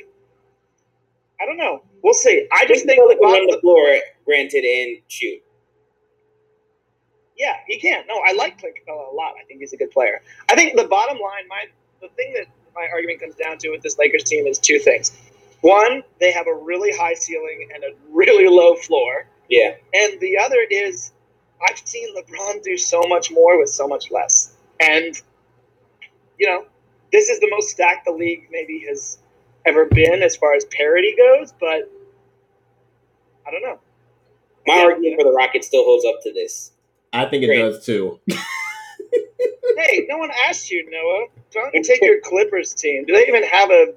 [1.41, 1.83] I don't know.
[2.03, 2.47] We'll see.
[2.53, 5.43] I just think Capela the can run bottom, the floor, granted, and shoot.
[7.37, 8.05] yeah, he can.
[8.09, 9.35] No, I like Clint Capela a lot.
[9.41, 10.23] I think he's a good player.
[10.51, 11.65] I think the bottom line, my
[12.01, 15.13] the thing that my argument comes down to with this Lakers team is two things.
[15.61, 19.27] One, they have a really high ceiling and a really low floor.
[19.49, 19.75] Yeah.
[19.95, 21.13] And the other is
[21.69, 24.55] I've seen LeBron do so much more with so much less.
[24.79, 25.21] And,
[26.39, 26.65] you know,
[27.11, 29.19] this is the most stacked the league maybe has
[29.67, 31.91] ever been as far as parity goes, but
[33.47, 33.81] I don't know.
[34.67, 34.85] My Yeah.
[34.85, 36.73] argument for the Rockets still holds up to this.
[37.13, 37.59] I think it Great.
[37.59, 38.21] does too.
[39.77, 41.27] Hey, no one asked you, Noah.
[41.53, 43.05] Don't take your Clippers team.
[43.05, 43.95] Do they even have a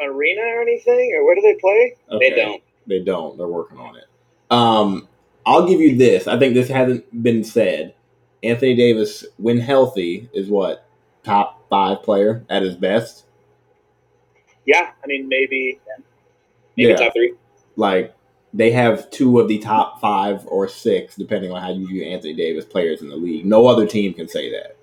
[0.00, 1.14] arena or anything?
[1.16, 1.96] Or where do they play?
[2.10, 2.30] Okay.
[2.30, 2.62] They don't.
[2.86, 3.36] They don't.
[3.36, 4.04] They're working on it.
[4.50, 5.08] Um,
[5.46, 6.26] I'll give you this.
[6.26, 7.94] I think this hasn't been said.
[8.42, 10.86] Anthony Davis, when healthy, is what
[11.24, 13.24] top five player at his best.
[14.64, 15.80] Yeah, I mean maybe
[16.78, 16.96] Maybe Yeah.
[16.96, 17.34] top three.
[17.76, 18.14] Like
[18.54, 22.34] they have two of the top five or six, depending on how you view Anthony
[22.34, 23.44] Davis players in the league.
[23.44, 24.76] No other team can say that.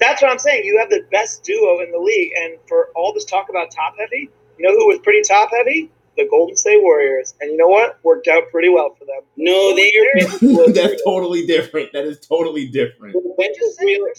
[0.00, 0.64] That's what I'm saying.
[0.64, 3.94] You have the best duo in the league, and for all this talk about top
[3.98, 5.90] heavy, you know who was pretty top heavy?
[6.16, 7.34] The Golden State Warriors.
[7.40, 7.98] And you know what?
[8.02, 9.22] Worked out pretty well for them.
[9.36, 10.72] No, they are.
[10.72, 11.92] That's totally different.
[11.92, 13.14] That is totally different.
[13.14, 14.12] The bench Just is saying, real.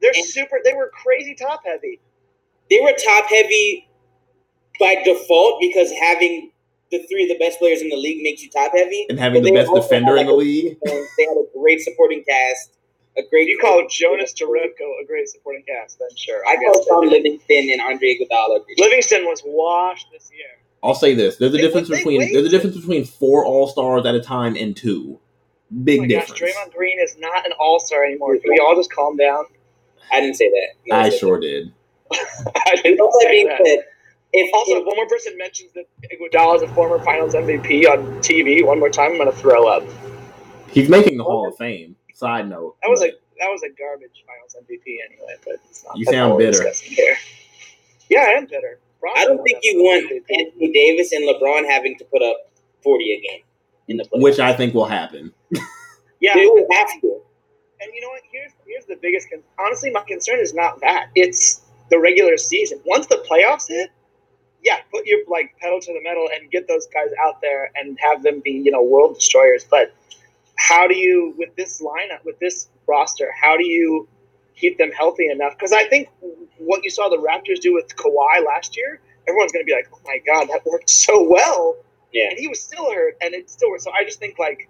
[0.00, 0.58] they're, they're super.
[0.64, 2.00] They were crazy top heavy.
[2.70, 3.88] They were top heavy
[4.78, 6.50] by default because having
[6.90, 9.06] the three of the best players in the league makes you top heavy.
[9.08, 10.76] And having But the best defender in the league.
[10.84, 12.76] And they had a great supporting cast.
[13.18, 13.48] A great.
[13.48, 16.42] You call Jonas Jerebko a great supporting cast, then sure.
[16.46, 16.86] I I guess.
[16.88, 17.10] call Tom.
[17.10, 18.64] Livingston and Andre Iguodala.
[18.78, 20.46] Livingston was washed this year.
[20.82, 22.32] I'll say this: there's a They- difference they between wait.
[22.32, 25.18] there's a difference between four All Stars at a time and two.
[25.84, 26.40] Big oh my difference.
[26.40, 28.36] gosh, Draymond Green is not an all star anymore.
[28.38, 29.44] Can we all just calm down?
[30.10, 30.68] I didn't say that.
[30.86, 31.72] No, I said sure did.
[32.12, 33.58] I didn't All that say being that.
[33.64, 33.78] said,
[34.34, 37.86] if Also, if- if one more person mentions that Iguodala is a former Finals MVP
[37.86, 39.82] on TV one more time, I'm gonna throw up.
[40.70, 41.96] He's making the Hall of Fame.
[42.14, 42.76] Side note.
[42.82, 45.34] That was but a that was a garbage Finals MVP anyway.
[45.44, 45.96] But it's not.
[45.96, 46.70] You sound not bitter.
[46.82, 47.16] Here.
[48.08, 48.78] Yeah, I am bitter.
[49.00, 50.22] Bron I don't think you want MVP.
[50.38, 52.36] Anthony Davis and LeBron having to put up
[52.82, 53.40] forty a game
[53.88, 54.22] in the playoffs.
[54.22, 55.32] which I think will happen.
[56.20, 57.20] Yeah, they would have to.
[57.80, 58.22] and you know what?
[58.30, 59.28] Here's here's the biggest.
[59.30, 61.08] Con- honestly, my concern is not that.
[61.16, 62.80] It's the regular season.
[62.84, 63.90] Once the playoffs hit,
[64.62, 67.98] yeah, put your like pedal to the metal and get those guys out there and
[68.00, 69.64] have them be you know world destroyers.
[69.68, 69.92] But
[70.68, 73.28] how do you with this lineup with this roster?
[73.40, 74.08] How do you
[74.56, 75.54] keep them healthy enough?
[75.58, 76.08] Because I think
[76.58, 79.88] what you saw the Raptors do with Kawhi last year, everyone's going to be like,
[79.92, 81.76] oh my god, that worked so well
[82.12, 82.28] Yeah.
[82.30, 83.82] and he was still hurt, and it still worked.
[83.82, 84.68] So I just think like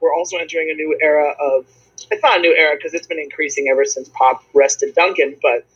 [0.00, 1.66] we're also entering a new era of.
[2.12, 5.66] It's not a new era because it's been increasing ever since Pop rested Duncan, but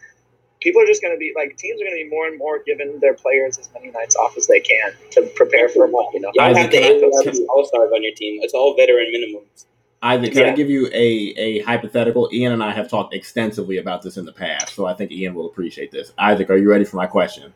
[0.62, 2.62] people are just going to be like teams are going to be more and more
[2.64, 6.30] giving their players as many nights off as they can to prepare for you know.
[6.34, 8.40] Y'all Isaac, have the can I- can- All Stars on your team.
[8.42, 9.66] It's all veteran minimums.
[10.04, 12.28] Isaac, can I give you a, a hypothetical?
[12.32, 15.34] Ian and I have talked extensively about this in the past, so I think Ian
[15.34, 16.12] will appreciate this.
[16.18, 17.52] Isaac, are you ready for my question?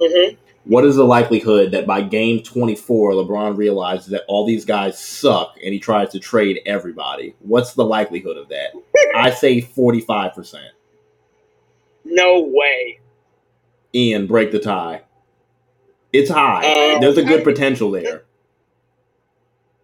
[0.00, 0.36] Mhm.
[0.64, 5.56] What is the likelihood that by game 24, LeBron realizes that all these guys suck
[5.62, 7.34] and he tries to trade everybody?
[7.40, 8.72] What's the likelihood of that?
[9.14, 10.56] I say 45%.
[12.14, 13.00] No way.
[13.94, 15.02] Ian, break the tie.
[16.12, 16.60] It's high.
[16.96, 18.24] Uh, There's a good potential there.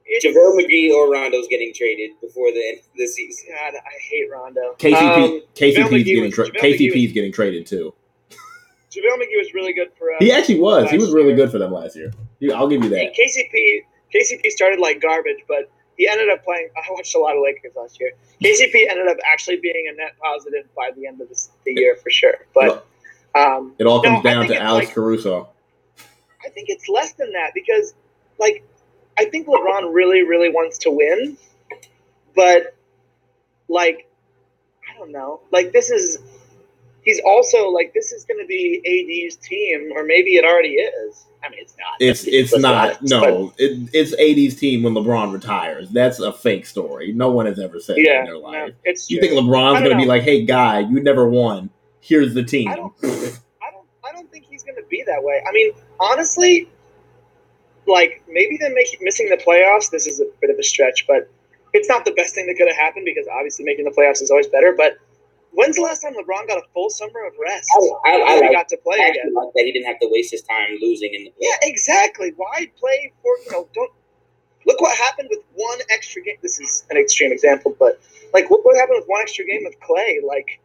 [0.04, 3.48] It's, JaVale McGee or Rondo's getting traded before the end of the season.
[3.50, 4.74] God, I hate Rondo.
[4.78, 7.94] KCP, Um, KCP's getting tra- JaVale McGee KCP's getting traded too.
[8.30, 10.16] JaVale McGee was really good for us.
[10.18, 10.90] He actually was.
[10.90, 11.36] He was really year.
[11.36, 12.10] good for them last year.
[12.54, 13.14] I'll give you that.
[13.14, 13.82] KCP
[14.14, 16.68] KCP started like garbage, but he ended up playing.
[16.76, 18.12] I watched a lot of Lakers last year.
[18.42, 21.96] KCP ended up actually being a net positive by the end of this, the year
[21.96, 22.34] for sure.
[22.54, 22.87] But
[23.34, 25.48] um, It all comes I down to Alex like- Caruso.
[26.44, 27.94] I think it's less than that because,
[28.38, 28.64] like,
[29.18, 31.37] I think LeBron really, really wants to win,
[32.34, 32.76] but
[33.68, 34.08] like,
[34.88, 35.40] I don't know.
[35.50, 36.18] Like, this is
[37.08, 41.26] he's also like this is going to be AD's team, or maybe it already is.
[41.42, 41.94] I mean, it's not.
[42.00, 43.54] It's it's not no.
[43.56, 45.88] It, it's AD's team when LeBron retires.
[45.88, 47.12] That's a fake story.
[47.12, 48.74] No one has ever said that in their no, life.
[48.84, 49.28] it's You true.
[49.28, 51.70] think LeBron's going to be like, "Hey, guy, you never won.
[52.00, 53.06] Here's the team." I don't, I
[53.70, 55.42] don't, I don't think he's going to be that way.
[55.48, 56.68] I mean, honestly,
[57.86, 59.90] like maybe them missing the playoffs.
[59.90, 61.30] This is a bit of a stretch, but
[61.72, 64.30] it's not the best thing that could have happened because obviously making the playoffs is
[64.30, 64.74] always better.
[64.76, 64.98] But
[65.59, 67.68] when's the last time LeBron got a full summer of rest?
[68.06, 69.34] I, I, I got to play again.
[69.34, 72.32] like that he didn't have to waste his time losing in the Yeah, exactly.
[72.36, 73.68] Why play for you know?
[73.74, 73.92] Don't
[74.66, 76.36] look what happened with one extra game.
[76.42, 78.00] This is an extreme example, but
[78.32, 80.20] like look what happened with one extra game with Clay.
[80.24, 80.61] Like,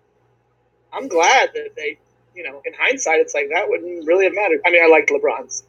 [0.93, 1.97] I'm glad that they
[2.35, 4.61] you know, in hindsight, it's like that wouldn't really have mattered.
[4.65, 5.63] I mean, I liked LeBron's,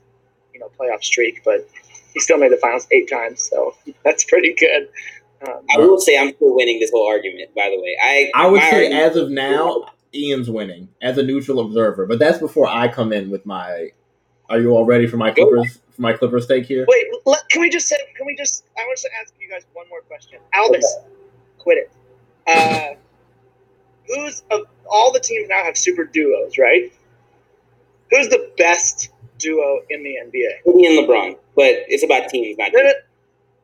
[0.52, 1.68] you know, playoff streak, but
[2.12, 4.88] he still made the finals eight times, so that's pretty good.
[5.46, 7.54] I will say I'm still winning this whole argument.
[7.54, 11.60] By the way, I I would say as of now, Ian's winning as a neutral
[11.60, 13.90] observer, but that's before I come in with my.
[14.50, 16.84] Are you all ready for my Clippers for my Clippers take here?
[16.86, 17.96] wait, let, can we just say?
[18.16, 18.64] Can we just?
[18.76, 20.38] I want to ask you guys one more question.
[20.52, 20.96] Albus,
[21.58, 21.90] quit it.
[22.46, 22.94] Uh,
[24.06, 26.92] who's of all the teams now have super duos, right?
[28.10, 30.64] Who's the best duo in the NBA?
[30.64, 32.94] Kobe and LeBron, but it's about teams, not No, teams.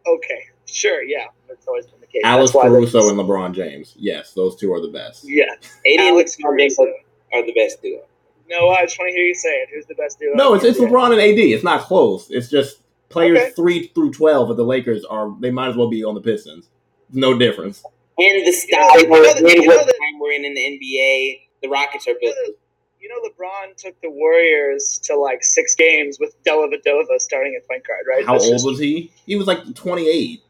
[0.07, 2.23] Okay, sure, yeah, that's always been the case.
[2.25, 3.95] Alex That's why they- Caruso and LeBron James.
[3.99, 5.25] Yes, those two are the best.
[5.29, 6.93] Yeah, AD and Alex LeBron James Caruso.
[7.35, 8.01] are the best duo.
[8.49, 9.69] No, I just want to hear you say it.
[9.75, 10.35] Who's the best duo?
[10.35, 10.79] No, it's it's?
[10.81, 11.39] LeBron and AD.
[11.39, 12.31] It's not close.
[12.31, 12.79] It's just
[13.11, 13.51] players Okay.
[13.51, 16.69] three through twelve of the Lakers are they might as well be on the Pistons.
[17.13, 17.83] No difference.
[18.19, 20.33] And the You style know- you know of that- you and know what time we're
[20.33, 22.37] in in the NBA, the Rockets are You built.
[22.49, 22.55] know,
[23.01, 27.87] you know, LeBron took the Warriors to like six games with Dellavedova starting at point
[27.87, 28.25] guard, right?
[28.27, 29.11] How That's old just- was he?
[29.27, 30.41] He was like twenty eight.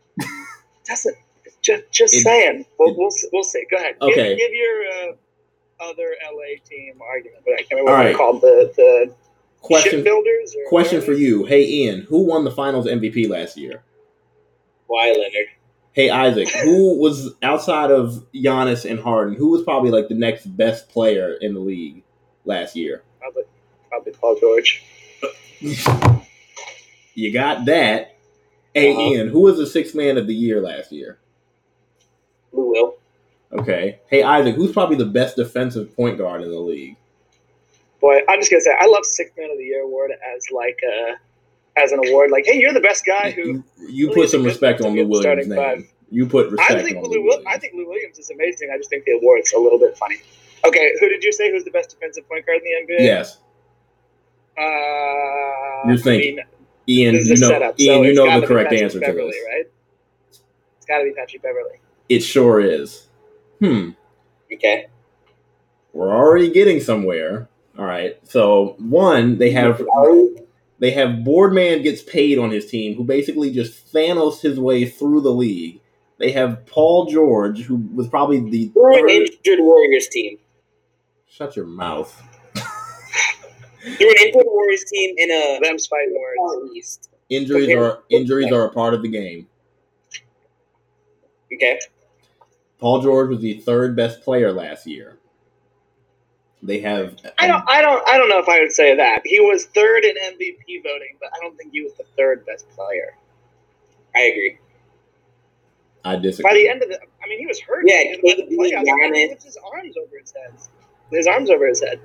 [0.91, 1.17] Doesn't
[1.63, 2.67] just just It- saying.
[2.79, 3.65] We'll, it- we'll we'll see.
[3.71, 3.95] Go ahead.
[4.01, 4.37] Give- Okay.
[4.37, 5.13] Give, your uh,
[5.91, 8.17] other LA team argument, but I can't remember All what right.
[8.17, 8.41] called.
[8.43, 9.15] The the
[9.63, 10.55] Question shipbuilders.
[10.57, 11.45] Or question for you.
[11.45, 13.83] Hey Ian, who won the Finals MVP last year?
[14.87, 15.49] Why, Leonard?
[15.93, 19.35] Hey Isaac, who was outside of Giannis and Harden?
[19.37, 22.03] Who was probably like the next best player in the league
[22.47, 23.03] last year?
[23.21, 23.43] Probably
[23.91, 24.83] probably Paul George.
[27.15, 28.17] You got that.
[28.75, 29.01] Hey Uh-huh.
[29.03, 31.19] Ian, who was the sixth man of the year last year?
[32.53, 32.95] Who will?
[33.53, 33.99] Okay.
[34.09, 36.97] Hey Isaac, who's probably the best defensive point guard in the league?
[38.01, 40.79] Boy, I'm just gonna say I love Sixth Man of the Year award as like
[40.89, 41.17] a
[41.81, 42.31] as an award.
[42.31, 43.43] Like, hey, you're the best guy who.
[43.43, 45.57] You, you really put some respect on Lou Williams' name.
[45.59, 45.85] five.
[46.11, 47.45] You put respect I think on Lou, Lou Williams.
[47.47, 48.71] I think Lou Williams is amazing.
[48.75, 50.17] I just think the award's a little bit funny.
[50.67, 53.05] Okay, who did you say who's the best defensive point guard in the NBA?
[53.05, 53.39] yes,
[54.59, 56.39] Uh, You're thinking.
[56.41, 56.45] I mean,
[56.89, 57.15] Ian.
[57.17, 57.95] You know, setup, Ian.
[57.97, 59.17] so you know the correct answer to this.
[59.17, 59.65] right?
[60.31, 61.81] It's got to be Patrick Beverley.
[62.09, 63.09] It sure is.
[63.61, 63.91] Hmm.
[64.53, 64.87] Okay.
[65.93, 67.49] We're already getting somewhere.
[67.79, 68.19] All right.
[68.29, 69.83] So one, they have
[70.79, 75.21] they have Boardman gets paid on his team, who basically just Thanos his way through
[75.21, 75.81] the league.
[76.19, 79.11] They have Paul George, who was probably the We're an third.
[79.11, 80.39] injured Warriors team.
[81.27, 82.23] Shut your mouth.
[83.85, 86.37] You're an injured Warriors team in a Them's fighting words.
[86.67, 87.11] Far East.
[87.29, 89.47] Injuries Compared- are injuries are a part of the game.
[91.53, 91.79] Okay.
[92.79, 95.19] Paul George was the third best player last year.
[96.63, 97.17] They have.
[97.39, 99.23] I don't, I don't, I don't know if I would say that.
[99.25, 102.69] He was third in MVP voting, but I don't think he was the third best
[102.71, 103.15] player.
[104.15, 104.59] I agree.
[106.05, 106.51] I disagree.
[106.51, 107.85] By the end of the, I mean, he was hurt.
[107.87, 108.85] Yeah, in the KD, playoffs.
[108.85, 109.29] Giannis.
[109.31, 110.53] with his arms over his head.
[111.11, 112.01] His arms over his head.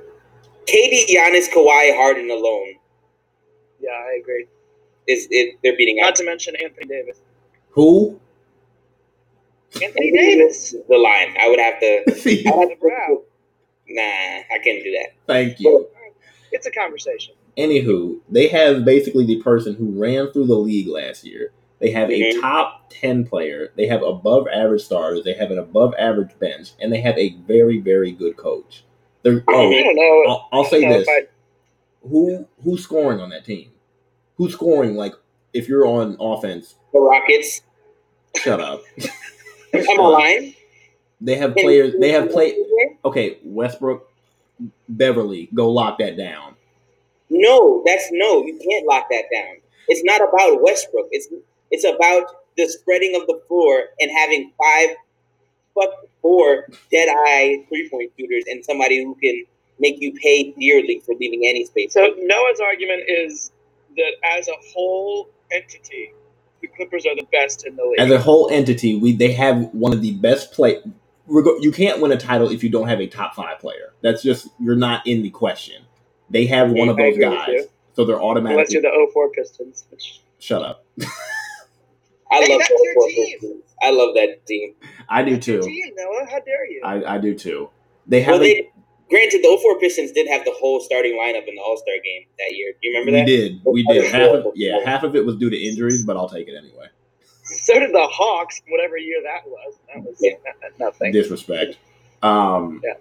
[0.68, 2.76] KD, Giannis, Kawhi, Harden alone
[3.80, 4.46] Yeah, I agree.
[5.08, 5.58] is it?
[5.64, 6.04] They're beating out.
[6.06, 6.16] Not out.
[6.18, 7.18] to mention Anthony Davis.
[7.72, 8.20] Who?
[9.82, 10.76] Anthony Davis.
[10.90, 11.36] The line.
[11.40, 12.48] I would have to.
[12.52, 13.22] I would have to
[13.90, 15.10] nah, I can't do that.
[15.28, 15.88] Thank you.
[16.52, 17.34] It's a conversation.
[17.58, 21.52] Anywho, they have basically the person who ran through the league last year.
[21.80, 22.42] They have a Mhm.
[22.42, 23.72] top 10 player.
[23.76, 25.24] They have above average starters.
[25.24, 26.72] They have an above average bench.
[26.80, 28.84] And they have a very, very good coach.
[29.26, 30.24] I oh, don't know.
[30.28, 31.08] I'll, I'll I say know this.
[31.08, 31.30] if
[32.10, 33.72] Who Who's scoring on that team?
[34.38, 34.96] Who's scoring?
[34.96, 35.14] Like,
[35.54, 37.62] if you're on offense, The Rockets.
[38.36, 38.82] shut up.
[39.74, 40.54] A line.
[41.22, 41.94] They have players.
[42.00, 42.56] They have play.
[43.04, 44.10] Okay, Westbrook,
[44.90, 46.56] Beverley, go lock that down.
[47.30, 48.46] No, that's no.
[48.46, 49.56] You can't lock that down.
[49.88, 51.08] It's not about Westbrook.
[51.12, 51.28] It's
[51.72, 52.26] it's about
[52.58, 54.90] the spreading of the floor and having five,
[55.76, 55.90] fuck
[56.22, 59.44] four dead eye three point shooters and somebody who can
[59.80, 61.94] make you pay dearly for leaving any space.
[61.94, 63.52] So Noah's argument is
[63.98, 66.14] that as a whole entity,
[66.62, 68.00] the Clippers are the best in the league.
[68.00, 70.82] As a whole entity, we they have one of the best play.
[71.28, 73.94] You can't win a title if you don't have a top five player.
[74.02, 75.84] That's just you're not in the question.
[76.30, 78.74] They have one of those guys, so they're Unless automatically.
[78.74, 79.86] you're the 04 Pistons,
[80.40, 80.86] Shut up.
[82.32, 83.62] I Hey, love that's your team.
[83.82, 84.74] I love that team.
[85.10, 85.62] I do your too.
[85.62, 86.26] team, Noah.
[86.30, 86.82] How dare you?
[86.84, 87.70] I, I do too.
[88.08, 88.34] They have.
[88.34, 88.70] Well, a, they
[89.10, 92.24] granted the 04 Pistons did have the whole starting lineup in the All Star game
[92.40, 92.74] that year.
[92.82, 93.26] Do you remember that?
[93.26, 93.50] we that?
[93.54, 93.62] did.
[93.66, 94.12] We did.
[94.12, 96.88] Half of, yeah, half of it was due to injuries, but I'll take it anyway.
[97.44, 99.76] so did the Hawks, whatever year that was.
[99.94, 100.32] That was Yeah.
[100.80, 101.12] nothing.
[101.12, 101.78] Disrespect.
[102.24, 102.96] Um, Yeah.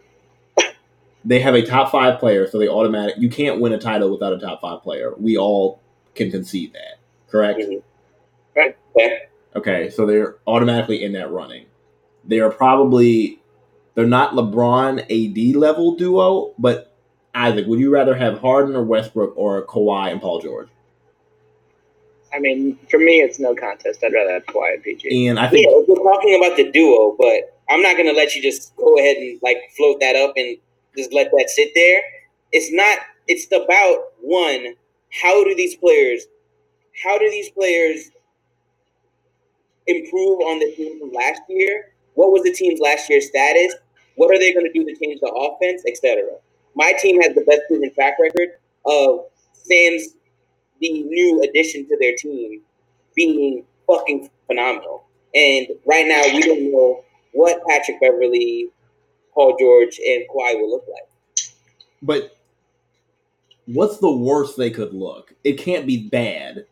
[1.25, 3.15] they have a top five player, so they automatic.
[3.19, 5.15] You can't win a title without a top five player.
[5.19, 5.81] We all
[6.15, 6.99] can concede that.
[7.31, 7.61] Correct.
[7.61, 7.83] Mhm.
[8.57, 8.77] Right.
[8.97, 9.19] Yeah.
[9.57, 11.67] Okay, so they're automatically in that running.
[12.25, 13.41] They are probably
[13.95, 16.97] they're not LeBron AD level duo, but
[17.35, 20.69] Isaac, would you rather have Harden or Westbrook or Kawhi and Paul George?
[22.33, 24.03] I mean, for me, it's no contest.
[24.03, 25.29] I'd rather have Kawhi and PG.
[25.29, 28.43] And I Yeah, think we're talking about the duo, but I'm not gonna let you
[28.43, 30.57] just go ahead and like float that up and
[30.97, 32.03] just let that sit there.
[32.53, 32.99] It's not.
[33.29, 34.75] It's about one.
[35.11, 36.27] How do these players?
[37.03, 38.11] How do these players
[39.87, 41.93] improve on the team from last year?
[42.15, 43.75] What was the team's last year status?
[44.17, 46.23] What are they going to do to change the offense, etc.
[46.75, 48.51] My team has the best proven track record
[48.87, 50.15] of sans
[50.81, 52.61] the new addition to their team
[53.15, 55.05] being fucking phenomenal.
[55.35, 58.71] And right now, we don't know what Patrick Beverley,
[59.33, 61.09] Paul George, and Kawhi will look like.
[62.03, 62.37] but
[63.67, 65.35] what's the worst they could look?
[65.43, 66.67] It can't be bad.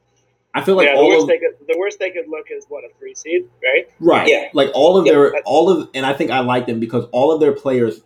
[0.55, 2.47] I feel like yeah, the all worst of they could the worst they could look
[2.51, 3.89] is what a three seed, right?
[4.01, 4.49] right, Yeah.
[4.53, 7.33] like all of Yeah, their all of, and I think I like them because all
[7.33, 8.03] of their players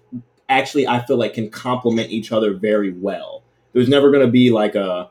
[0.49, 3.43] actually I feel like can complement each other very well.
[3.73, 5.11] There's never going to be like a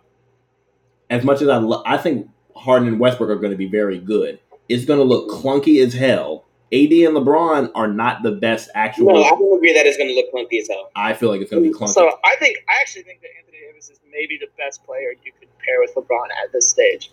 [1.09, 3.99] as much as I lo- I think Harden and Westbrook are going to be very
[3.99, 4.39] good.
[4.69, 6.45] It's going to look clunky as hell.
[6.73, 9.13] AD and LeBron are not the best actual.
[9.13, 10.89] No, I don't agree that it's going to look clunky as hell.
[10.95, 11.89] I feel like it's going to be clunky.
[11.89, 15.31] So I think I actually think that Anthony Davis is maybe the best player you
[15.39, 17.11] could pair with LeBron at this stage.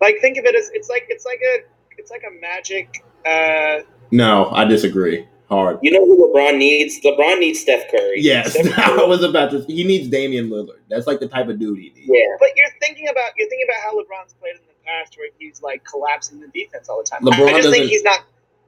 [0.00, 1.58] Like think of it as it's like it's like a
[1.98, 3.04] it's like a magic.
[3.26, 5.78] Uh, no, I disagree hard.
[5.82, 7.00] You know who LeBron needs?
[7.00, 8.20] LeBron needs Steph Curry.
[8.20, 9.62] Yes, Steph I was about to.
[9.64, 10.80] He needs Damian Lillard.
[10.88, 12.08] That's like the type of dude he needs.
[12.08, 12.24] yeah.
[12.38, 15.60] but you're thinking about you're thinking about how LeBron's played in the past, where he's
[15.60, 17.22] like collapsing the defense all the time.
[17.22, 18.20] LeBron I just doesn't- think he's not.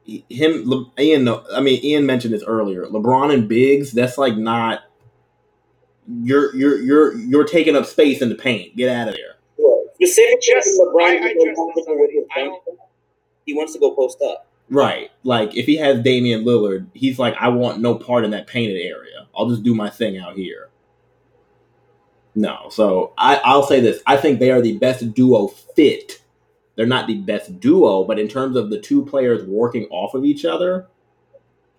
[0.05, 1.29] Him, Le, Ian.
[1.29, 2.87] I mean, Ian mentioned this earlier.
[2.87, 3.93] LeBron and Biggs.
[3.93, 4.81] That's like not.
[6.09, 8.77] You're you're you're you're taking up space in the paint.
[8.77, 9.32] Get out of there.
[10.03, 10.07] Yeah.
[10.07, 12.51] Specifically, Just- LeBron I- I just- uncomfortable with his I.
[13.47, 14.47] He wants to go post up.
[14.71, 15.11] Right.
[15.25, 18.81] Like if he has Damian Lillard, he's like, I want no part in that painted
[18.81, 19.27] area.
[19.37, 20.71] I'll just do my thing out here.
[22.35, 22.69] No.
[22.71, 24.01] So I, I'll say this.
[24.07, 26.23] I think they are the best duo fit.
[26.77, 30.25] They're not the best duo, but in terms of the two players working off of
[30.25, 30.87] each other,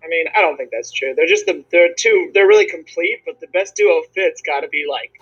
[0.04, 1.14] I mean, I don't think that's true.
[1.16, 2.30] They're just the they're two.
[2.34, 5.20] They're really complete, but the best duo fit's got to be like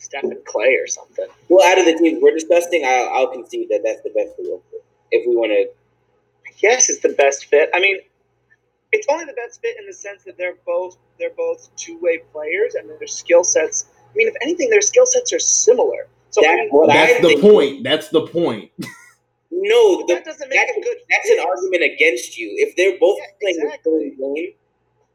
[0.00, 1.26] Steph and Clay or something.
[1.48, 4.60] Well, out of the teams we're discussing, I'll, I'll concede that that's the best duo.
[5.12, 5.68] If we want to,
[6.62, 7.70] Yes, it's the best fit.
[7.74, 7.98] I mean,
[8.92, 12.18] it's only the best fit in the sense that they're both they're both two way
[12.32, 13.86] players and their skill sets.
[14.10, 16.08] I mean, if anything, their skill sets are similar.
[16.30, 17.84] So I That's mean, what that's I the point.
[17.84, 18.70] That's the point.
[19.50, 20.96] no, the, that doesn't make that's, a good.
[21.08, 21.38] that's fit.
[21.38, 22.52] an argument against you.
[22.58, 23.92] If they're both Yeah, playing exactly.
[23.92, 24.52] the same game,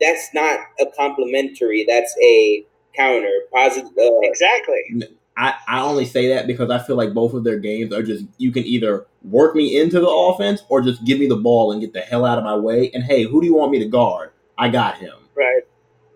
[0.02, 1.86] that's not a complimentary.
[1.88, 2.66] That's a
[2.98, 3.30] counter.
[3.54, 3.92] Positive.
[3.98, 5.04] Uh, Exactly.
[5.38, 8.24] I, I only say that because I feel like both of their games are just
[8.38, 11.82] you can either work me into the offense or just give me the ball and
[11.82, 12.90] get the hell out of my way.
[12.94, 14.32] And hey, who do you want me to guard?
[14.58, 15.14] I got him.
[15.36, 15.62] Right.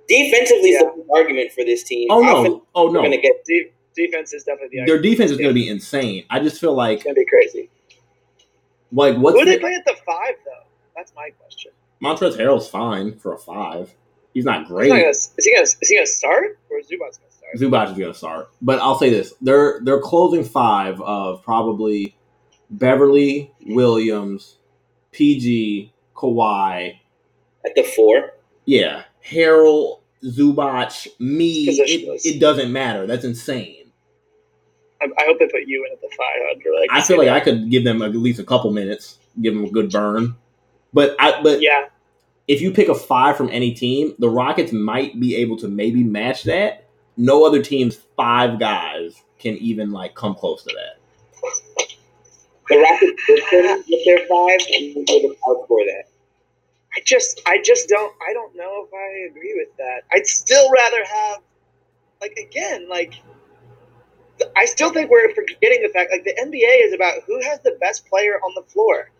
[0.07, 0.89] defensively, is Yeah.
[0.89, 2.07] a good argument for this team.
[2.09, 3.01] Oh Offense, no, oh no.
[3.01, 4.85] gonna get De- defense is definitely the.
[4.85, 6.23] Their defense is going to be insane.
[6.29, 7.69] I just feel like It's gonna be crazy.
[8.93, 9.33] like what?
[9.33, 10.67] Who do they play at the five though?
[10.95, 11.71] That's my question.
[12.01, 13.93] Montrezl Harrell's fine for a five.
[14.33, 14.89] He's not He's great.
[14.89, 17.55] not gonna, is he gonna is he gonna start or is Zubac's gonna start?
[17.57, 22.15] Zubac is going to start, but I'll say this: they're they're closing five of probably
[22.69, 24.57] Beverley Williams,
[25.11, 26.99] PG, Kawhi,
[27.65, 28.33] at the four.
[28.65, 31.65] yeah, Harrell, Zubac, me.
[31.67, 33.07] It, it doesn't matter.
[33.07, 33.91] That's insane.
[35.01, 36.75] I, I hope they put you in at the 500.
[36.75, 37.35] I'd like I feel like that.
[37.35, 40.35] I could give them at least a couple minutes, give them a good burn.
[40.93, 41.85] But I but yeah,
[42.49, 46.03] if you pick a five from any team, the Rockets might be able to maybe
[46.03, 46.89] match that.
[47.15, 51.91] No other team's five guys can even like come close to that.
[52.67, 53.23] The Rockets
[53.87, 54.59] with their five,
[55.69, 56.03] would that.
[56.95, 60.01] I just I just don't I don't know if I agree with that.
[60.11, 61.41] I'd still rather have
[62.19, 63.13] like again like
[64.57, 67.77] I still think we're forgetting the fact like the NBA is about who has the
[67.79, 69.11] best player on the floor.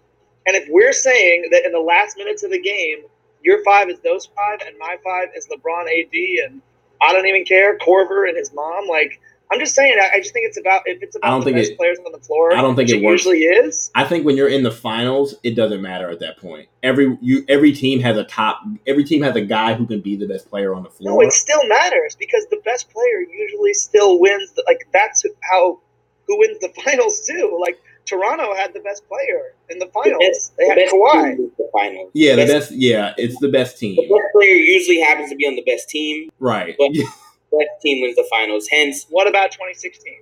[0.48, 3.04] And if we're saying that in the last minutes of the game,
[3.42, 6.62] your five is those five and my five is LeBron AD and
[7.02, 9.20] I don't even care, Korver and his mom, like
[9.52, 11.56] I'm just saying I, I just think it's about if it's about I don't think
[11.58, 12.54] best it- players on the floor.
[12.56, 13.26] I don't think it works.
[13.26, 13.90] usually is.
[13.96, 16.68] I think when you're in the finals, it doesn't matter at that point.
[16.84, 18.62] Every you every team has a top.
[18.86, 21.16] Every team has a guy who can be the best player on the floor.
[21.24, 24.52] No, it still matters because the best player usually still wins.
[24.52, 25.80] The, like that's how
[26.28, 27.58] who wins the finals too.
[27.60, 27.80] Like
[28.10, 30.20] Toronto had the best player in the The finals.
[30.26, 31.36] best, they the had best Kawhi.
[31.38, 32.12] team the finals.
[32.14, 32.72] yeah, the best, best.
[32.72, 33.96] Yeah, it's the best team.
[33.96, 36.30] the best player usually happens to be on the best team.
[36.40, 36.76] Right.
[36.78, 37.06] But- the
[37.52, 38.68] Best team wins the finals.
[38.68, 40.14] Hence, What about 2016?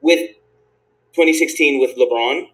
[0.00, 0.30] with
[1.12, 2.48] 2016 with LeBron,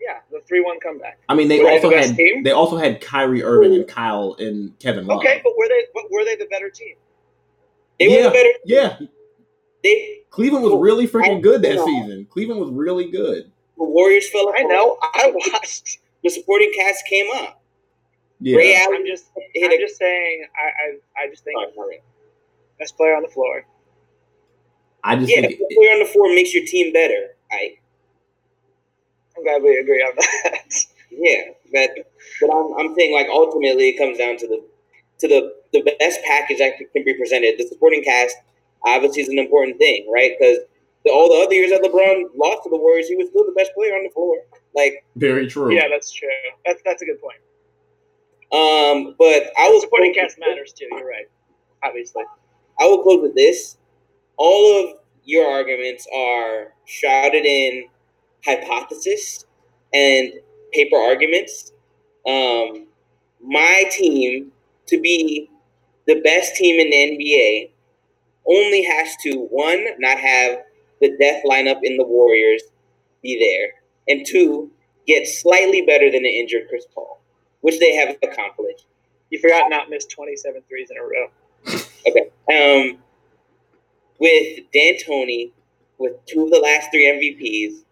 [0.00, 1.18] Yeah, the three-one comeback.
[1.28, 2.42] I mean, they Were they also the had team?
[2.44, 5.18] they also had Kyrie Irving and Kyle and Kevin Love.
[5.18, 5.82] Okay, but were they?
[5.94, 6.94] But were they the better team?
[8.00, 8.22] They were Yeah.
[8.24, 8.48] the better.
[8.64, 8.98] Yeah,
[9.84, 12.26] They Cleveland was really freaking good that season.
[12.30, 13.51] Cleveland was really good.
[13.78, 14.60] The Warriors fell apart.
[14.60, 14.98] I know.
[15.02, 15.98] I watched.
[16.22, 17.62] The supporting cast came up.
[18.40, 19.26] Yeah, Ray Allen I'm just.
[19.54, 20.46] hit I'm a- just saying.
[20.56, 20.64] I.
[21.22, 22.02] I, I just think sorry.
[22.78, 23.64] best player on the floor.
[25.04, 27.34] I just Yeah, think the player on the floor makes your team better.
[27.50, 27.76] I
[29.36, 30.84] I'm glad we agree on that.
[31.10, 31.42] yeah,
[31.72, 31.90] but
[32.40, 34.64] but I'm, I'm saying like ultimately it comes down to the
[35.20, 37.56] to the the best package that can be presented.
[37.58, 38.36] The supporting cast
[38.84, 40.32] obviously is an important thing, right?
[40.38, 40.58] Because
[41.10, 43.72] all the other years that LeBron lost to the Warriors, he was still the best
[43.74, 44.36] player on the floor.
[44.74, 45.74] Like, very true.
[45.74, 46.28] yeah, that's true.
[46.64, 47.38] That's that's a good point.
[48.52, 50.86] um, but I was Supporting cast matters too.
[50.90, 51.26] You're right.
[51.82, 52.24] Obviously.
[52.80, 53.76] I will close with this.
[54.36, 57.84] All of your arguments are shrouded in
[58.44, 59.44] hypothesis
[59.92, 60.32] and
[60.72, 61.72] paper arguments.
[62.26, 62.86] Um,
[63.40, 64.52] my team
[64.86, 65.50] to be
[66.06, 67.70] the best team in the NBA
[68.46, 70.58] only has to one not have
[71.02, 72.62] the death lineup in the Warriors
[73.22, 73.74] be there,
[74.08, 74.70] and two
[75.06, 77.20] get slightly better than the injured Chris Paul,
[77.60, 78.86] which they have accomplished.
[79.30, 81.28] You forgot not miss 27 threes in a row.
[82.06, 82.30] Okay.
[82.52, 82.98] Um,
[84.18, 85.50] with D'Antoni,
[85.98, 87.82] with two of the last three MVPs,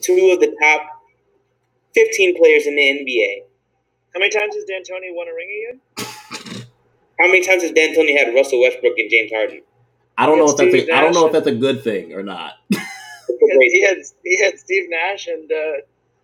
[0.00, 1.02] two of the top
[1.94, 3.42] 15 players in the NBA.
[4.14, 6.64] How many times has D'Antoni won a ring again?
[7.20, 9.62] How many times has D'Antoni had Russell Westbrook and James Harden?
[10.18, 12.12] I don't know if that's Steve a, I don't know if that's a good thing
[12.12, 12.54] or not.
[13.40, 15.72] He had he had Steve Nash and uh,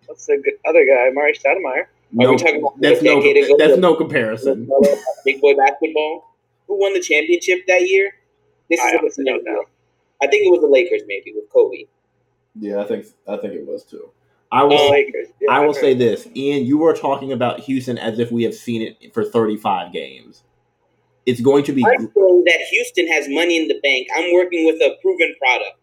[0.07, 1.87] what's the other guy, Amar'e Stoudemire.
[2.13, 3.23] No, we talking about that's no
[3.59, 4.69] that's no comparison.
[5.25, 6.35] Big boy basketball.
[6.67, 8.15] Who won the championship that year?
[8.69, 9.65] This I is honestly don't know.
[10.23, 11.85] I think it was the Lakers, maybe with Kobe.
[12.59, 14.11] Yeah, I think I think it was too.
[14.51, 15.29] I will Um, Lakers.
[15.41, 16.65] Yeah, I will I've say this, Ian.
[16.65, 20.43] You were talking about Houston as if we have seen it for 35 games.
[21.27, 24.09] It's going to be I'm that Houston has money in the bank.
[24.15, 25.79] I'm working with a proven product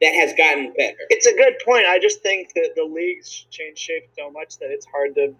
[0.00, 0.96] that has gotten better.
[1.10, 1.86] it's a good point.
[1.86, 5.34] I just think that the league's changed shape so much that it's hard to.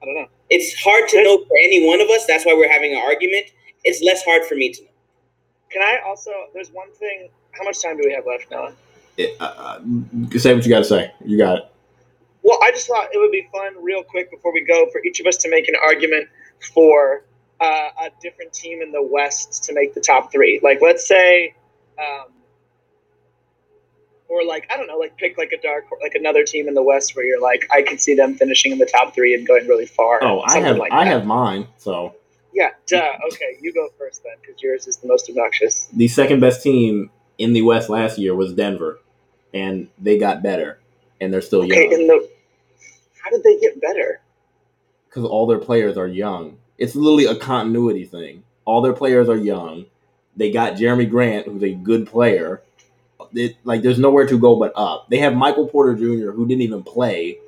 [0.00, 0.28] I don't know.
[0.50, 2.24] It's hard to know for any one of us.
[2.26, 3.46] That's why we're having an argument.
[3.84, 4.90] It's less hard for me to know.
[5.70, 6.30] Can I also?
[6.54, 7.30] There's one thing.
[7.52, 8.74] How much time do we have left, Noah?
[9.18, 11.12] it, uh, uh, say what you got to say.
[11.24, 11.64] You got it.
[12.42, 15.20] Well, I just thought it would be fun, real quick, before we go, for each
[15.20, 16.28] of us to make an argument
[16.72, 17.24] for
[17.60, 20.60] uh, a different team in the West to make the top three.
[20.62, 21.54] Like, let's say,
[21.98, 22.32] um,
[24.28, 26.82] or like I don't know, like pick like a dark, like another team in the
[26.82, 29.66] West where you're like, I can see them finishing in the top three and going
[29.66, 30.22] really far.
[30.22, 31.10] Oh, I have like I that.
[31.10, 31.66] have mine.
[31.78, 32.14] So
[32.52, 33.12] Yeah, duh.
[33.32, 35.86] Okay, you go first then, because yours is the most obnoxious.
[35.94, 39.00] the second best team in the West last year was Denver,
[39.54, 40.78] and they got better,
[41.20, 42.28] and they're still Okay, young in the
[43.24, 44.20] how did they get better?
[45.08, 46.58] because all their players are young.
[46.78, 48.44] It's literally a continuity thing.
[48.64, 49.86] All their players are young.
[50.36, 52.62] They got Jerami Grant, who's a good player.
[53.34, 55.08] It, like, there's nowhere to go but up.
[55.10, 57.38] They have Michael Porter Jr., who didn't even play.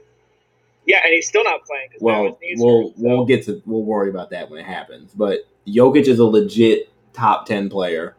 [0.86, 1.90] Yeah, and he's still not playing.
[2.00, 5.12] Well, we'll hurt, so- we'll get to we'll worry about that when it happens.
[5.14, 8.16] But Jokic is a legit top ten player.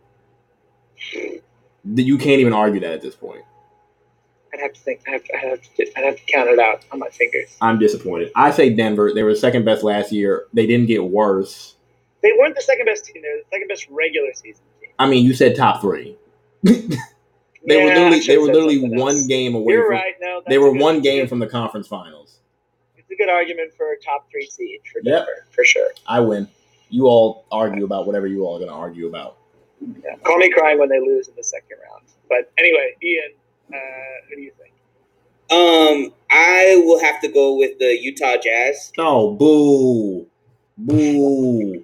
[1.83, 3.43] You can't even argue that at this point.
[4.53, 5.01] I'd have to think.
[5.07, 5.97] I have to, I'd have to.
[5.97, 7.55] I'd have to count it out on my fingers.
[7.61, 8.31] I'm disappointed.
[8.35, 9.11] I say Denver.
[9.13, 10.45] They were second best last year.
[10.53, 11.75] They didn't get worse.
[12.21, 13.21] They weren't the second best team.
[13.21, 14.89] They were the second best regular season team.
[14.99, 16.17] I mean, you said top three.
[16.63, 16.97] they were
[17.65, 19.27] Yeah, I literally they were literally one else.
[19.27, 19.73] game away.
[19.73, 20.13] You're from, right.
[20.21, 22.39] No, They were one game from the conference finals.
[22.97, 25.05] It's a good argument for a top three seed for Yep.
[25.25, 25.89] Denver for sure.
[26.07, 26.47] I win.
[26.89, 29.37] You all argue about whatever you all are going to argue about.
[30.03, 30.15] Yeah.
[30.23, 32.03] Call me crying when they lose in the second round.
[32.29, 33.31] But anyway, Ian,
[33.73, 34.73] uh, who do you think?
[35.51, 38.91] Um, I will have to go with the Utah Jazz.
[38.97, 40.27] Oh, boo,
[40.77, 41.83] boo.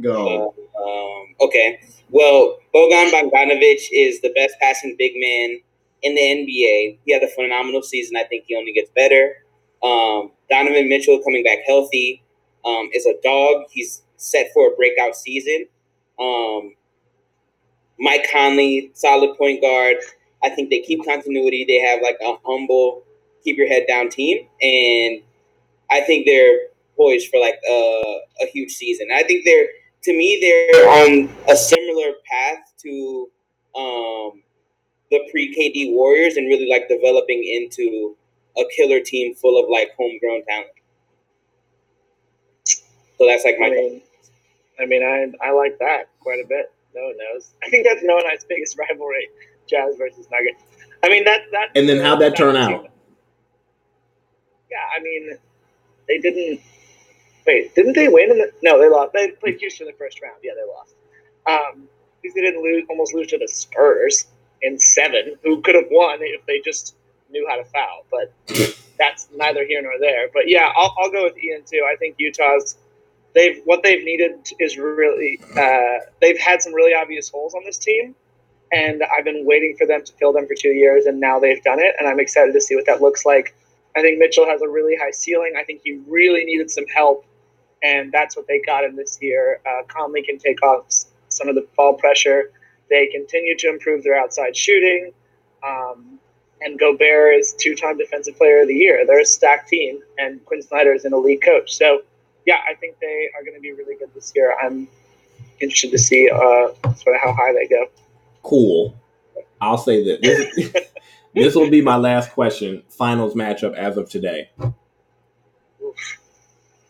[0.00, 0.54] Go.
[0.76, 1.80] Um, okay.
[2.10, 5.58] Well, Bogan Bogdanovic is the best passing big man
[6.02, 6.98] in the NBA.
[7.04, 8.16] He had a phenomenal season.
[8.16, 9.36] I think he only gets better.
[9.82, 12.22] Um, Donovan Mitchell coming back healthy
[12.64, 13.64] um, is a dog.
[13.70, 15.66] He's set for a breakout season.
[16.20, 16.74] Um,
[17.98, 19.96] Mike Conley, solid point guard.
[20.42, 21.64] I think they keep continuity.
[21.66, 23.04] They have like a humble,
[23.44, 25.22] keep your head down team, and
[25.90, 26.58] I think they're
[26.96, 29.08] poised for like a, a huge season.
[29.14, 29.68] I think they're
[30.04, 33.28] to me they're on a similar path to
[33.74, 34.42] um,
[35.10, 38.16] the pre KD Warriors and really like developing into
[38.56, 40.70] a killer team full of like homegrown talent.
[43.18, 44.02] So that's like my I mean,
[44.80, 46.72] I mean, I I like that quite a bit.
[46.94, 47.50] No one knows.
[47.64, 49.28] I think that's no and I's biggest rivalry:
[49.68, 50.62] Jazz versus Nuggets.
[51.02, 51.68] I mean, that that.
[51.74, 52.88] And then how'd that turn out?
[54.70, 55.38] Yeah, I mean,
[56.08, 56.60] they didn't.
[57.46, 58.32] Wait, didn't they win?
[58.32, 59.12] In the, no, they lost.
[59.12, 60.36] They played Houston in the first round.
[60.42, 60.94] Yeah, they lost.
[61.46, 61.82] Um,
[62.18, 64.26] at least they didn't lose, almost lose to the Spurs
[64.62, 66.96] in seven, who could have won if they just
[67.30, 68.04] knew how to foul.
[68.10, 68.32] But
[68.98, 70.28] that's neither here nor there.
[70.32, 71.86] But yeah, I'll, I'll go with Ian too.
[71.88, 72.76] I think Utah's
[73.36, 77.78] they've what they've needed is really uh, they've had some really obvious holes on this
[77.78, 78.16] team,
[78.76, 81.62] and I've been waiting for them to fill them for two years, and now they've
[81.62, 83.54] done it, and I'm excited to see what that looks like.
[83.96, 85.54] I think Mitchell has a really high ceiling.
[85.58, 87.24] I think he really needed some help,
[87.82, 89.60] and that's what they got in this year.
[89.64, 90.84] Uh, Conley can take off
[91.28, 92.50] some of the ball pressure.
[92.90, 95.12] They continue to improve their outside shooting.
[95.66, 96.18] Um,
[96.60, 99.04] and Gobert is two-time Defensive Player of the Year.
[99.06, 101.74] They're a stacked team, and Quin Snyder is an elite coach.
[101.74, 102.02] So,
[102.44, 104.54] yeah, I think they are going to be really good this year.
[104.62, 104.88] I'm
[105.60, 107.86] interested to see uh, sort of how high they go.
[108.46, 108.96] Cool.
[109.60, 110.72] I'll say that this,
[111.34, 112.84] this will be my last question.
[112.88, 114.50] Finals matchup as of today.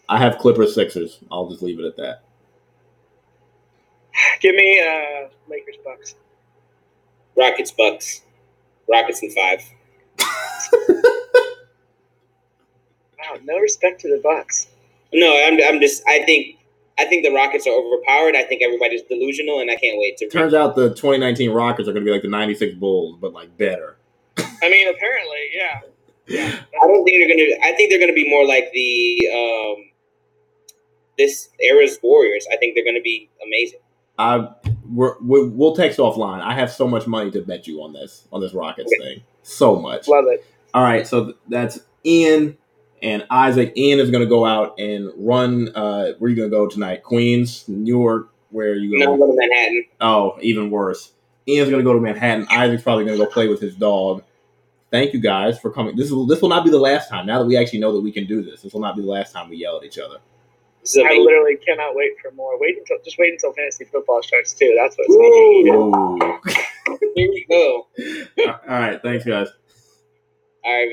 [0.08, 1.18] I have Clippers Sixers.
[1.32, 2.24] I'll just leave it at that.
[4.40, 6.14] Give me uh, Lakers Bucks.
[7.36, 8.22] Rockets Bucks.
[8.90, 9.62] Rockets in five.
[13.18, 14.68] Wow, no respect to the Bucks.
[15.12, 16.02] No, I'm, I'm just.
[16.06, 16.55] I think.
[16.98, 18.36] I think the Rockets are overpowered.
[18.36, 20.28] I think everybody's delusional, and I can't wait to.
[20.28, 23.56] Turns out the 2019 Rockets are going to be like the 96 Bulls, but like
[23.58, 23.96] better.
[24.38, 25.80] I mean, apparently, yeah.
[26.26, 26.58] Yeah.
[26.82, 27.64] I don't think they're gonna.
[27.64, 29.90] I think they're gonna be more like the um,
[31.16, 32.46] this era's Warriors.
[32.52, 33.78] I think they're gonna be amazing.
[34.18, 34.48] I
[34.90, 36.40] we're, we we'll text offline.
[36.40, 39.22] I have so much money to bet you on this on this Rockets thing.
[39.42, 40.08] So much.
[40.08, 40.44] Love it.
[40.74, 42.56] All right, so th- that's Ian
[43.02, 43.76] and Isaac.
[43.76, 45.68] Ian is going to go out and run.
[45.74, 47.02] Uh, where are you going to go tonight?
[47.02, 48.30] Queens, New York.
[48.50, 49.14] Where are you No, going?
[49.14, 49.84] I'm going to Manhattan.
[50.00, 51.12] Oh, even worse.
[51.48, 52.46] Ian's going to go to Manhattan.
[52.50, 54.22] Isaac's probably going to go play with his dog.
[54.90, 55.96] Thank you guys for coming.
[55.96, 57.26] This will this will not be the last time.
[57.26, 59.08] Now that we actually know that we can do this, this will not be the
[59.08, 60.18] last time we yell at each other.
[60.80, 62.58] This is I literally cannot wait for more.
[62.60, 64.74] Wait until just wait until fantasy football starts too.
[64.78, 65.20] That's what's Ooh.
[65.20, 65.74] needed.
[65.74, 66.40] Ooh.
[67.16, 67.86] Here we go.
[68.48, 69.48] All right, thanks guys.
[70.64, 70.84] All right, man.